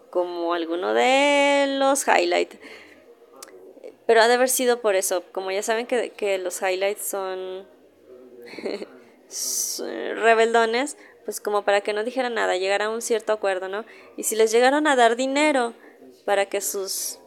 como 0.10 0.54
alguno 0.54 0.94
de 0.94 1.78
los 1.80 2.08
highlights. 2.08 2.58
Pero 4.06 4.22
ha 4.22 4.28
de 4.28 4.34
haber 4.34 4.50
sido 4.50 4.82
por 4.82 4.96
eso, 4.96 5.24
como 5.32 5.52
ya 5.52 5.64
saben 5.64 5.88
que, 5.88 6.12
que 6.12 6.38
los 6.38 6.62
highlights 6.62 7.06
son 7.06 7.66
rebeldones, 10.16 10.98
pues 11.24 11.40
como 11.40 11.64
para 11.64 11.82
que 11.82 11.94
no 11.94 12.04
dijera 12.04 12.30
nada, 12.30 12.58
llegar 12.58 12.82
a 12.82 12.90
un 12.90 13.02
cierto 13.02 13.32
acuerdo, 13.32 13.70
¿no? 13.70 13.86
Y 14.18 14.24
si 14.24 14.36
les 14.36 14.52
llegaron 14.52 14.88
a 14.88 14.96
dar 14.96 15.16
dinero 15.16 15.74
para 16.26 16.48
que 16.48 16.62
sus 16.62 17.21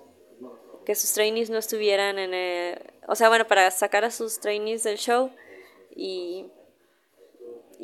que 0.84 0.94
sus 0.94 1.12
trainees 1.12 1.50
no 1.50 1.58
estuvieran 1.58 2.18
en 2.18 2.34
el, 2.34 2.78
o 3.06 3.14
sea, 3.14 3.28
bueno, 3.28 3.46
para 3.46 3.70
sacar 3.70 4.04
a 4.04 4.10
sus 4.10 4.40
trainees 4.40 4.82
del 4.84 4.98
show 4.98 5.30
y 5.94 6.46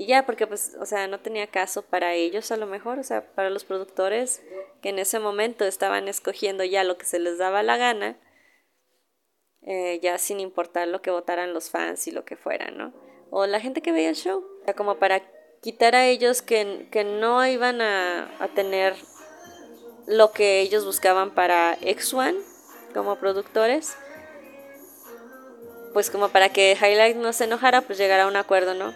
y 0.01 0.07
ya, 0.07 0.25
porque 0.25 0.47
pues, 0.47 0.77
o 0.81 0.87
sea, 0.87 1.07
no 1.09 1.21
tenía 1.21 1.47
caso 1.47 1.83
para 1.83 2.15
ellos 2.15 2.51
a 2.51 2.57
lo 2.57 2.67
mejor, 2.67 2.99
o 2.99 3.03
sea, 3.03 3.23
para 3.35 3.51
los 3.51 3.65
productores 3.65 4.43
que 4.81 4.89
en 4.89 4.99
ese 4.99 5.19
momento 5.19 5.67
estaban 5.67 6.09
escogiendo 6.09 6.65
ya 6.65 6.85
lo 6.85 6.97
que 6.97 7.05
se 7.05 7.19
les 7.19 7.39
daba 7.39 7.63
la 7.63 7.77
gana, 7.77 8.17
eh, 9.63 10.01
ya 10.03 10.17
sin 10.17 10.41
importar 10.41 10.89
lo 10.89 11.03
que 11.03 11.11
votaran 11.11 11.53
los 11.53 11.69
fans 11.69 12.07
y 12.07 12.13
lo 12.13 12.25
que 12.25 12.37
fuera, 12.37 12.71
¿no? 12.71 12.95
O 13.31 13.47
la 13.47 13.61
gente 13.61 13.83
que 13.83 13.93
veía 13.93 14.09
el 14.09 14.17
show, 14.17 14.43
o 14.63 14.65
sea, 14.65 14.75
como 14.75 14.99
para 14.99 15.21
quitar 15.61 15.95
a 15.95 16.07
ellos 16.07 16.41
que, 16.41 16.89
que 16.91 17.05
no 17.05 17.45
iban 17.47 17.83
a, 17.83 18.35
a, 18.43 18.49
tener 18.49 18.95
lo 20.07 20.33
que 20.33 20.63
ellos 20.63 20.87
buscaban 20.87 21.35
para 21.35 21.79
X1 21.81 22.43
como 22.93 23.17
productores, 23.17 23.95
pues 25.93 26.11
como 26.11 26.29
para 26.29 26.51
que 26.51 26.77
Highlight 26.81 27.17
no 27.17 27.33
se 27.33 27.45
enojara, 27.45 27.83
pues 27.83 27.99
llegar 27.99 28.21
a 28.21 28.27
un 28.27 28.37
acuerdo, 28.37 28.75
¿no? 28.75 28.95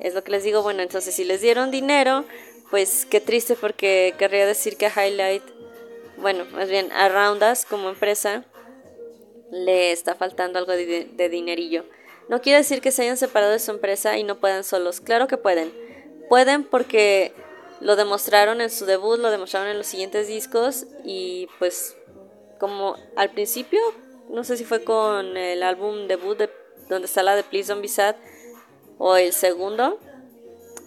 Es 0.00 0.14
lo 0.14 0.22
que 0.22 0.30
les 0.30 0.44
digo, 0.44 0.62
bueno, 0.62 0.82
entonces 0.82 1.14
si 1.14 1.24
les 1.24 1.40
dieron 1.40 1.70
dinero, 1.70 2.24
pues 2.70 3.06
qué 3.06 3.20
triste 3.20 3.56
porque 3.56 4.14
querría 4.18 4.46
decir 4.46 4.76
que 4.76 4.86
a 4.86 4.90
Highlight, 5.06 5.42
bueno, 6.18 6.44
más 6.52 6.68
bien 6.68 6.92
a 6.92 7.08
Roundas 7.08 7.64
como 7.64 7.88
empresa, 7.88 8.44
le 9.50 9.92
está 9.92 10.14
faltando 10.14 10.58
algo 10.58 10.72
de, 10.72 11.08
de 11.12 11.28
dinerillo. 11.28 11.84
No 12.28 12.40
quiere 12.40 12.58
decir 12.58 12.80
que 12.80 12.90
se 12.90 13.02
hayan 13.02 13.16
separado 13.16 13.52
de 13.52 13.58
su 13.58 13.70
empresa 13.70 14.18
y 14.18 14.24
no 14.24 14.38
puedan 14.38 14.64
solos, 14.64 15.00
claro 15.00 15.28
que 15.28 15.36
pueden 15.36 15.72
Pueden 16.28 16.64
porque 16.64 17.32
lo 17.80 17.94
demostraron 17.94 18.60
en 18.60 18.70
su 18.70 18.84
debut, 18.84 19.18
lo 19.18 19.30
demostraron 19.30 19.68
en 19.68 19.78
los 19.78 19.86
siguientes 19.86 20.26
discos 20.26 20.86
y 21.04 21.48
pues 21.58 21.95
como 22.58 22.96
al 23.16 23.30
principio, 23.30 23.80
no 24.30 24.44
sé 24.44 24.56
si 24.56 24.64
fue 24.64 24.84
con 24.84 25.36
el 25.36 25.62
álbum 25.62 26.06
debut 26.08 26.38
de, 26.38 26.50
donde 26.88 27.06
está 27.06 27.22
la 27.22 27.36
de 27.36 27.42
Please 27.44 27.72
Don't 27.72 27.82
Be 27.82 28.14
o 28.98 29.16
el 29.16 29.32
segundo 29.32 29.98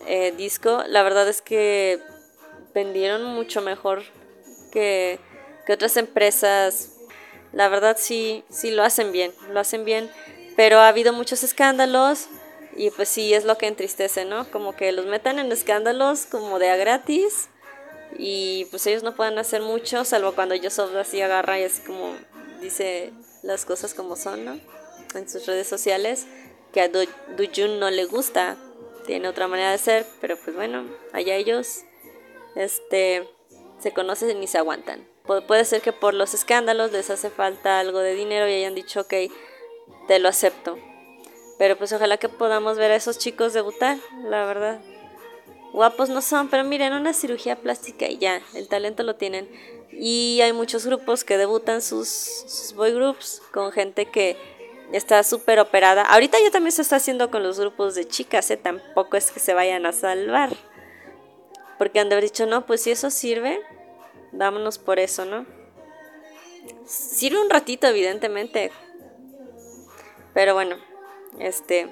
eh, 0.08 0.34
disco, 0.36 0.84
la 0.88 1.04
verdad 1.04 1.28
es 1.28 1.42
que 1.42 2.02
vendieron 2.74 3.24
mucho 3.26 3.62
mejor 3.62 4.04
que, 4.72 5.20
que 5.66 5.74
otras 5.74 5.98
empresas. 5.98 6.96
La 7.52 7.68
verdad 7.68 7.98
sí, 8.00 8.44
sí 8.50 8.72
lo 8.72 8.84
hacen 8.84 9.12
bien, 9.12 9.34
lo 9.52 9.60
hacen 9.60 9.84
bien, 9.84 10.10
pero 10.56 10.80
ha 10.80 10.88
habido 10.88 11.14
muchos 11.14 11.44
escándalos 11.44 12.28
y 12.76 12.92
pues 12.92 13.10
sí, 13.10 13.34
es 13.34 13.44
lo 13.44 13.58
que 13.58 13.68
entristece, 13.68 14.26
¿no? 14.26 14.50
Como 14.52 14.76
que 14.76 14.92
los 14.92 15.06
metan 15.06 15.40
en 15.40 15.52
escándalos 15.52 16.26
como 16.28 16.60
de 16.60 16.70
a 16.70 16.76
gratis 16.76 17.50
y 18.18 18.66
pues 18.66 18.86
ellos 18.88 19.04
no 19.04 19.16
pueden 19.16 19.38
hacer 19.38 19.62
mucho, 19.62 20.04
salvo 20.06 20.34
cuando 20.34 20.56
Joseph 20.62 20.96
así 20.96 21.22
agarra 21.22 21.60
y 21.60 21.64
así 21.64 21.82
como 21.84 22.16
dice 22.62 23.14
las 23.44 23.66
cosas 23.66 23.94
como 23.94 24.16
son, 24.16 24.46
¿no? 24.46 24.60
En 25.16 25.30
sus 25.30 25.46
redes 25.46 25.68
sociales, 25.68 26.28
que 26.74 26.82
a 26.82 26.90
Do 26.90 27.02
Jun 27.56 27.80
no 27.80 27.90
le 27.90 28.06
gusta, 28.06 28.58
tiene 29.06 29.28
otra 29.28 29.48
manera 29.48 29.72
de 29.72 29.78
ser, 29.78 30.06
pero 30.22 30.38
pues 30.38 30.56
bueno, 30.56 30.86
allá 31.14 31.36
ellos 31.36 31.84
este, 32.56 33.28
se 33.80 33.92
conocen 33.92 34.42
y 34.44 34.48
se 34.48 34.58
aguantan. 34.58 35.08
puede 35.48 35.66
ser 35.66 35.82
que 35.82 35.94
por 35.94 36.14
los 36.14 36.34
escándalos 36.34 36.92
les 36.92 37.10
hace 37.10 37.30
falta 37.30 37.80
algo 37.80 38.00
de 38.00 38.14
dinero 38.14 38.48
y 38.48 38.54
hayan 38.54 38.76
dicho, 38.76 39.02
ok, 39.02 39.14
te 40.08 40.20
lo 40.20 40.30
acepto 40.30 40.78
Pero 41.58 41.78
pues 41.78 41.92
ojalá 41.94 42.18
que 42.18 42.30
podamos 42.30 42.78
ver 42.78 42.92
a 42.92 42.96
esos 42.96 43.18
chicos 43.18 43.54
debutar, 43.54 43.98
la 44.24 44.46
verdad. 44.46 44.80
Guapos 45.74 46.10
no 46.10 46.22
son, 46.22 46.50
pero 46.50 46.64
miren, 46.64 46.94
una 46.94 47.14
cirugía 47.14 47.56
plástica 47.56 48.08
y 48.08 48.18
ya, 48.18 48.42
el 48.54 48.68
talento 48.68 49.04
lo 49.04 49.16
tienen. 49.16 49.50
Y 49.92 50.40
hay 50.42 50.54
muchos 50.54 50.86
grupos 50.86 51.24
que 51.24 51.38
debutan 51.38 51.82
sus, 51.82 52.74
boy 52.76 52.92
groups 52.92 53.42
con 53.52 53.72
gente 53.72 54.06
que 54.06 54.38
está 54.92 55.24
súper 55.24 55.60
operada. 55.60 56.04
Ahorita 56.04 56.40
ya 56.40 56.52
también 56.52 56.72
se 56.72 56.82
está 56.82 56.96
haciendo 56.96 57.30
con 57.30 57.44
los 57.44 57.60
grupos 57.60 57.96
de 57.96 58.08
chicas, 58.08 58.50
¿eh? 58.50 58.58
tampoco 58.58 59.18
es 59.18 59.32
que 59.32 59.40
se 59.40 59.54
vayan 59.54 59.86
a 59.86 59.92
salvar. 59.92 60.56
Porque 61.78 62.00
han 62.00 62.10
de 62.10 62.16
haber 62.16 62.26
dicho, 62.26 62.46
no, 62.46 62.66
pues 62.66 62.82
si 62.82 62.92
eso 62.92 63.10
sirve, 63.10 63.62
vámonos 64.32 64.78
por 64.80 65.00
eso, 65.00 65.26
¿no? 65.26 65.46
Sirve 66.86 67.40
un 67.42 67.50
ratito, 67.50 67.88
evidentemente. 67.88 68.72
Pero 70.34 70.54
bueno, 70.54 70.78
este, 71.40 71.90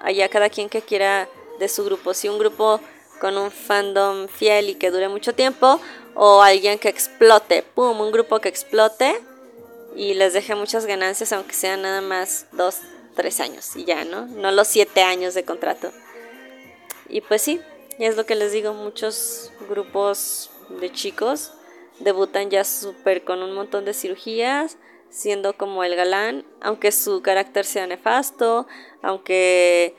allá 0.00 0.28
cada 0.28 0.50
quien 0.50 0.68
que 0.68 0.82
quiera 0.82 1.28
de 1.58 1.68
su 1.68 1.84
grupo. 1.84 2.14
Si 2.14 2.28
un 2.28 2.38
grupo 2.38 2.80
con 3.20 3.38
un 3.38 3.50
fandom 3.50 4.28
fiel 4.28 4.70
y 4.70 4.74
que 4.74 4.90
dure 4.90 5.08
mucho 5.08 5.34
tiempo, 5.34 5.80
o 6.14 6.42
alguien 6.42 6.78
que 6.78 6.88
explote, 6.88 7.62
pum, 7.62 8.00
un 8.00 8.12
grupo 8.12 8.40
que 8.40 8.48
explote 8.48 9.20
y 9.96 10.14
les 10.14 10.32
deje 10.32 10.54
muchas 10.54 10.86
ganancias, 10.86 11.32
aunque 11.32 11.54
sean 11.54 11.82
nada 11.82 12.00
más 12.00 12.46
dos, 12.52 12.80
tres 13.14 13.40
años 13.40 13.76
y 13.76 13.84
ya, 13.84 14.04
¿no? 14.04 14.26
No 14.26 14.50
los 14.50 14.68
siete 14.68 15.02
años 15.02 15.34
de 15.34 15.44
contrato. 15.44 15.92
Y 17.08 17.20
pues 17.20 17.42
sí, 17.42 17.60
es 17.98 18.16
lo 18.16 18.26
que 18.26 18.34
les 18.34 18.52
digo, 18.52 18.72
muchos 18.74 19.52
grupos 19.68 20.50
de 20.80 20.90
chicos 20.92 21.52
debutan 22.00 22.50
ya 22.50 22.64
súper 22.64 23.24
con 23.24 23.42
un 23.42 23.54
montón 23.54 23.84
de 23.84 23.94
cirugías, 23.94 24.78
siendo 25.10 25.56
como 25.56 25.84
el 25.84 25.94
galán, 25.94 26.44
aunque 26.60 26.90
su 26.90 27.22
carácter 27.22 27.64
sea 27.64 27.86
nefasto, 27.86 28.66
aunque 29.00 29.94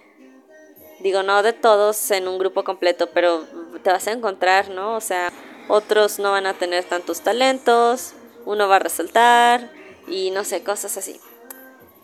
digo 1.05 1.21
no 1.21 1.43
de 1.43 1.53
todos 1.53 2.09
en 2.09 2.27
un 2.27 2.39
grupo 2.39 2.63
completo, 2.63 3.11
pero 3.13 3.45
te 3.83 3.91
vas 3.91 4.07
a 4.07 4.11
encontrar, 4.11 4.69
¿no? 4.69 4.95
O 4.95 5.01
sea, 5.01 5.31
otros 5.67 6.17
no 6.17 6.31
van 6.31 6.47
a 6.47 6.55
tener 6.55 6.83
tantos 6.83 7.21
talentos, 7.21 8.13
uno 8.43 8.67
va 8.67 8.77
a 8.77 8.79
resaltar 8.79 9.69
y 10.07 10.31
no 10.31 10.43
sé, 10.43 10.63
cosas 10.63 10.97
así. 10.97 11.19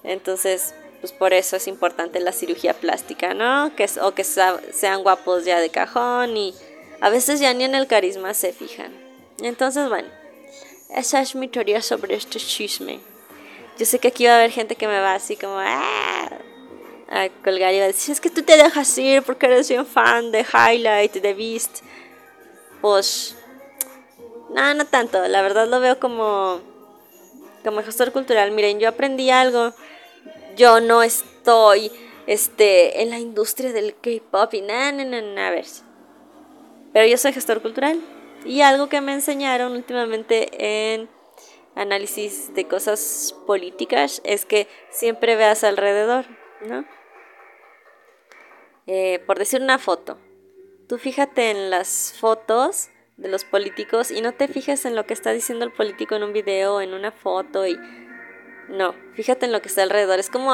Entonces, 0.04 0.76
pues 1.00 1.14
por 1.14 1.34
eso 1.34 1.56
es 1.56 1.68
importante 1.68 2.20
la 2.20 2.32
cirugía 2.32 2.76
plástica, 2.76 3.34
¿no? 3.34 3.76
Que, 3.76 3.90
o 4.04 4.14
que 4.14 4.24
sean 4.24 5.02
guapos 5.02 5.46
ya 5.46 5.60
de 5.60 5.72
cajón 5.72 6.38
y 6.38 6.54
a 7.00 7.10
veces 7.10 7.40
ya 7.40 7.56
ni 7.56 7.64
en 7.64 7.74
el 7.74 7.88
carisma 7.88 8.36
se 8.36 8.54
fijan. 8.54 8.94
Entonces, 9.42 9.90
bueno, 9.90 10.10
esa 10.96 11.22
es 11.22 11.34
mi 11.34 11.48
teoría 11.48 11.82
sobre 11.82 12.14
este 12.14 12.38
chisme. 12.38 13.00
Yo 13.80 13.86
sé 13.88 13.98
que 13.98 14.10
aquí 14.10 14.28
va 14.28 14.34
a 14.34 14.36
haber 14.36 14.52
gente 14.52 14.76
que 14.76 14.86
me 14.86 15.00
va 15.00 15.16
así 15.16 15.38
como 15.38 15.56
ah", 15.58 16.30
a 17.12 17.30
colgar 17.44 17.74
y 17.74 17.80
a 17.80 17.88
decir, 17.88 18.14
es 18.14 18.22
que 18.22 18.30
tú 18.30 18.42
te 18.42 18.58
dejas 18.58 18.98
ir 18.98 19.22
porque 19.24 19.46
eres 19.46 19.70
un 19.72 19.86
fan 19.86 20.32
de 20.32 20.46
Highlight, 20.46 21.14
de 21.14 21.34
Beast. 21.34 21.84
Pues, 22.82 23.36
no, 24.50 24.74
no 24.74 24.86
tanto, 24.86 25.28
la 25.28 25.42
verdad 25.42 25.68
lo 25.68 25.80
veo 25.80 26.00
como, 26.00 26.62
como 27.64 27.84
gestor 27.84 28.12
cultural. 28.12 28.52
Miren, 28.52 28.80
yo 28.80 28.90
aprendí 28.90 29.30
algo 29.30 29.74
yo 30.56 30.82
no 30.82 31.04
estoy 31.04 31.92
este, 32.28 33.02
en 33.02 33.10
la 33.10 33.20
industria 33.20 33.72
del 33.72 33.96
K-pop 33.96 34.54
y 34.54 34.62
nada, 34.62 34.92
nada, 34.92 35.22
nada, 35.22 35.48
a 35.48 35.52
ver. 35.52 35.66
Pero 36.94 37.08
yo 37.08 37.18
soy 37.18 37.34
gestor 37.34 37.62
cultural 37.62 38.00
y 38.46 38.62
algo 38.62 38.90
que 38.90 39.02
me 39.02 39.14
enseñaron 39.14 39.74
últimamente 39.74 40.94
en 40.94 41.10
análisis 41.76 42.54
de 42.54 42.68
cosas 42.68 43.36
políticas 43.48 44.22
es 44.26 44.46
que 44.46 44.68
siempre 44.90 45.36
veas 45.36 45.64
alrededor, 45.64 46.26
¿no? 46.62 46.86
Eh, 48.94 49.24
por 49.26 49.40
decir 49.40 49.62
una 49.62 49.80
foto, 49.80 50.18
tú 50.90 50.98
fíjate 50.98 51.50
en 51.50 51.70
las 51.70 52.14
fotos 52.20 52.90
de 53.16 53.30
los 53.30 53.46
políticos 53.46 54.12
y 54.12 54.20
no 54.20 54.34
te 54.34 54.50
fijes 54.50 54.84
en 54.84 54.98
lo 54.98 55.06
que 55.06 55.14
está 55.14 55.32
diciendo 55.32 55.64
el 55.64 55.72
político 55.72 56.16
en 56.16 56.24
un 56.24 56.34
video 56.34 56.82
en 56.82 56.94
una 56.94 57.14
foto 57.14 57.66
y 57.66 57.80
no, 58.68 58.94
fíjate 59.14 59.46
en 59.46 59.54
lo 59.54 59.62
que 59.62 59.70
está 59.70 59.84
alrededor. 59.84 60.20
Es 60.20 60.30
como 60.30 60.52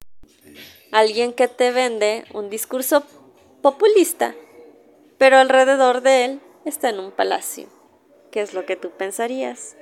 alguien 0.91 1.33
que 1.33 1.47
te 1.47 1.71
vende 1.71 2.25
un 2.31 2.51
discurso 2.51 3.03
populista, 3.63 4.35
pero 5.17 5.38
alrededor 5.38 6.01
de 6.01 6.25
él 6.25 6.39
está 6.63 6.89
en 6.89 6.99
un 6.99 7.09
palacio. 7.09 7.65
¿Qué 8.29 8.41
es 8.41 8.53
lo 8.53 8.67
que 8.67 8.75
tú 8.75 8.91
pensarías? 8.91 9.75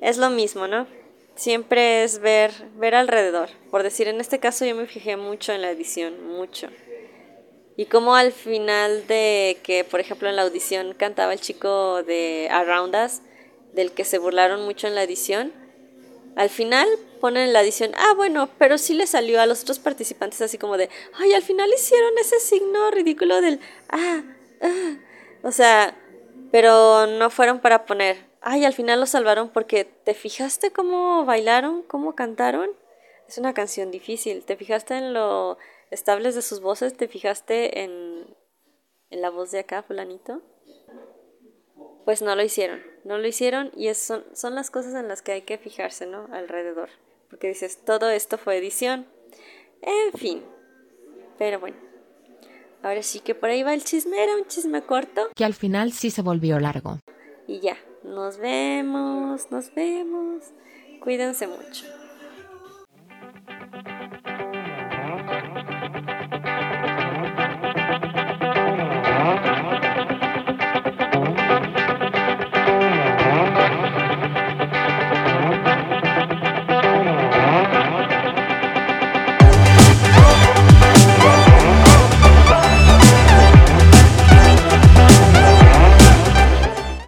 Es 0.00 0.18
lo 0.18 0.30
mismo, 0.30 0.66
¿no? 0.66 0.88
Siempre 1.36 2.02
es 2.02 2.18
ver, 2.18 2.50
ver 2.74 2.96
alrededor. 2.96 3.50
Por 3.70 3.84
decir, 3.84 4.08
en 4.08 4.20
este 4.20 4.40
caso 4.40 4.64
yo 4.64 4.74
me 4.74 4.86
fijé 4.86 5.16
mucho 5.16 5.52
en 5.52 5.62
la 5.62 5.70
edición, 5.70 6.26
mucho. 6.26 6.68
Y 7.76 7.86
como 7.86 8.14
al 8.14 8.32
final 8.32 9.06
de 9.06 9.58
que, 9.62 9.84
por 9.84 10.00
ejemplo, 10.00 10.28
en 10.28 10.36
la 10.36 10.42
audición 10.42 10.94
cantaba 10.94 11.32
el 11.32 11.40
chico 11.40 12.02
de 12.02 12.48
Around 12.50 12.96
Us, 12.96 13.20
del 13.74 13.92
que 13.92 14.04
se 14.04 14.18
burlaron 14.18 14.64
mucho 14.64 14.86
en 14.86 14.94
la 14.94 15.02
edición, 15.02 15.52
al 16.36 16.48
final 16.50 16.88
ponen 17.20 17.52
la 17.52 17.60
adición, 17.60 17.92
ah, 17.96 18.14
bueno, 18.14 18.48
pero 18.58 18.78
sí 18.78 18.94
le 18.94 19.06
salió 19.06 19.40
a 19.40 19.46
los 19.46 19.62
otros 19.62 19.78
participantes 19.78 20.40
así 20.42 20.58
como 20.58 20.76
de, 20.76 20.88
ay, 21.14 21.32
al 21.32 21.42
final 21.42 21.70
hicieron 21.72 22.16
ese 22.18 22.40
signo 22.40 22.90
ridículo 22.90 23.40
del, 23.40 23.60
ah, 23.90 24.22
ah. 24.62 24.96
O 25.42 25.52
sea, 25.52 25.96
pero 26.50 27.06
no 27.06 27.30
fueron 27.30 27.60
para 27.60 27.86
poner, 27.86 28.26
ay, 28.40 28.64
al 28.64 28.72
final 28.72 29.00
lo 29.00 29.06
salvaron 29.06 29.50
porque 29.50 29.84
te 29.84 30.14
fijaste 30.14 30.70
cómo 30.70 31.24
bailaron, 31.24 31.82
cómo 31.82 32.14
cantaron. 32.14 32.70
Es 33.28 33.38
una 33.38 33.54
canción 33.54 33.90
difícil, 33.90 34.44
te 34.44 34.56
fijaste 34.56 34.94
en 34.94 35.12
lo 35.12 35.58
estables 35.90 36.34
de 36.34 36.42
sus 36.42 36.60
voces, 36.60 36.96
te 36.96 37.08
fijaste 37.08 37.82
en, 37.82 38.26
en 39.10 39.22
la 39.22 39.30
voz 39.30 39.50
de 39.50 39.60
acá, 39.60 39.82
fulanito 39.82 40.42
pues 42.06 42.22
no 42.22 42.36
lo 42.36 42.42
hicieron, 42.42 42.80
no 43.02 43.18
lo 43.18 43.26
hicieron 43.26 43.72
y 43.76 43.92
son, 43.94 44.24
son 44.32 44.54
las 44.54 44.70
cosas 44.70 44.94
en 44.94 45.08
las 45.08 45.22
que 45.22 45.32
hay 45.32 45.42
que 45.42 45.58
fijarse, 45.58 46.06
¿no? 46.06 46.28
Alrededor, 46.32 46.88
porque 47.28 47.48
dices, 47.48 47.84
todo 47.84 48.08
esto 48.08 48.38
fue 48.38 48.56
edición, 48.56 49.06
en 49.82 50.12
fin, 50.12 50.44
pero 51.36 51.58
bueno, 51.58 51.76
ahora 52.84 53.02
sí 53.02 53.18
que 53.18 53.34
por 53.34 53.50
ahí 53.50 53.64
va 53.64 53.74
el 53.74 53.82
chisme, 53.82 54.22
era 54.22 54.36
un 54.36 54.46
chisme 54.46 54.82
corto. 54.82 55.28
Que 55.34 55.44
al 55.44 55.54
final 55.54 55.92
sí 55.92 56.12
se 56.12 56.22
volvió 56.22 56.60
largo. 56.60 57.00
Y 57.48 57.58
ya, 57.58 57.76
nos 58.04 58.38
vemos, 58.38 59.50
nos 59.50 59.74
vemos, 59.74 60.44
cuídense 61.00 61.48
mucho. 61.48 61.86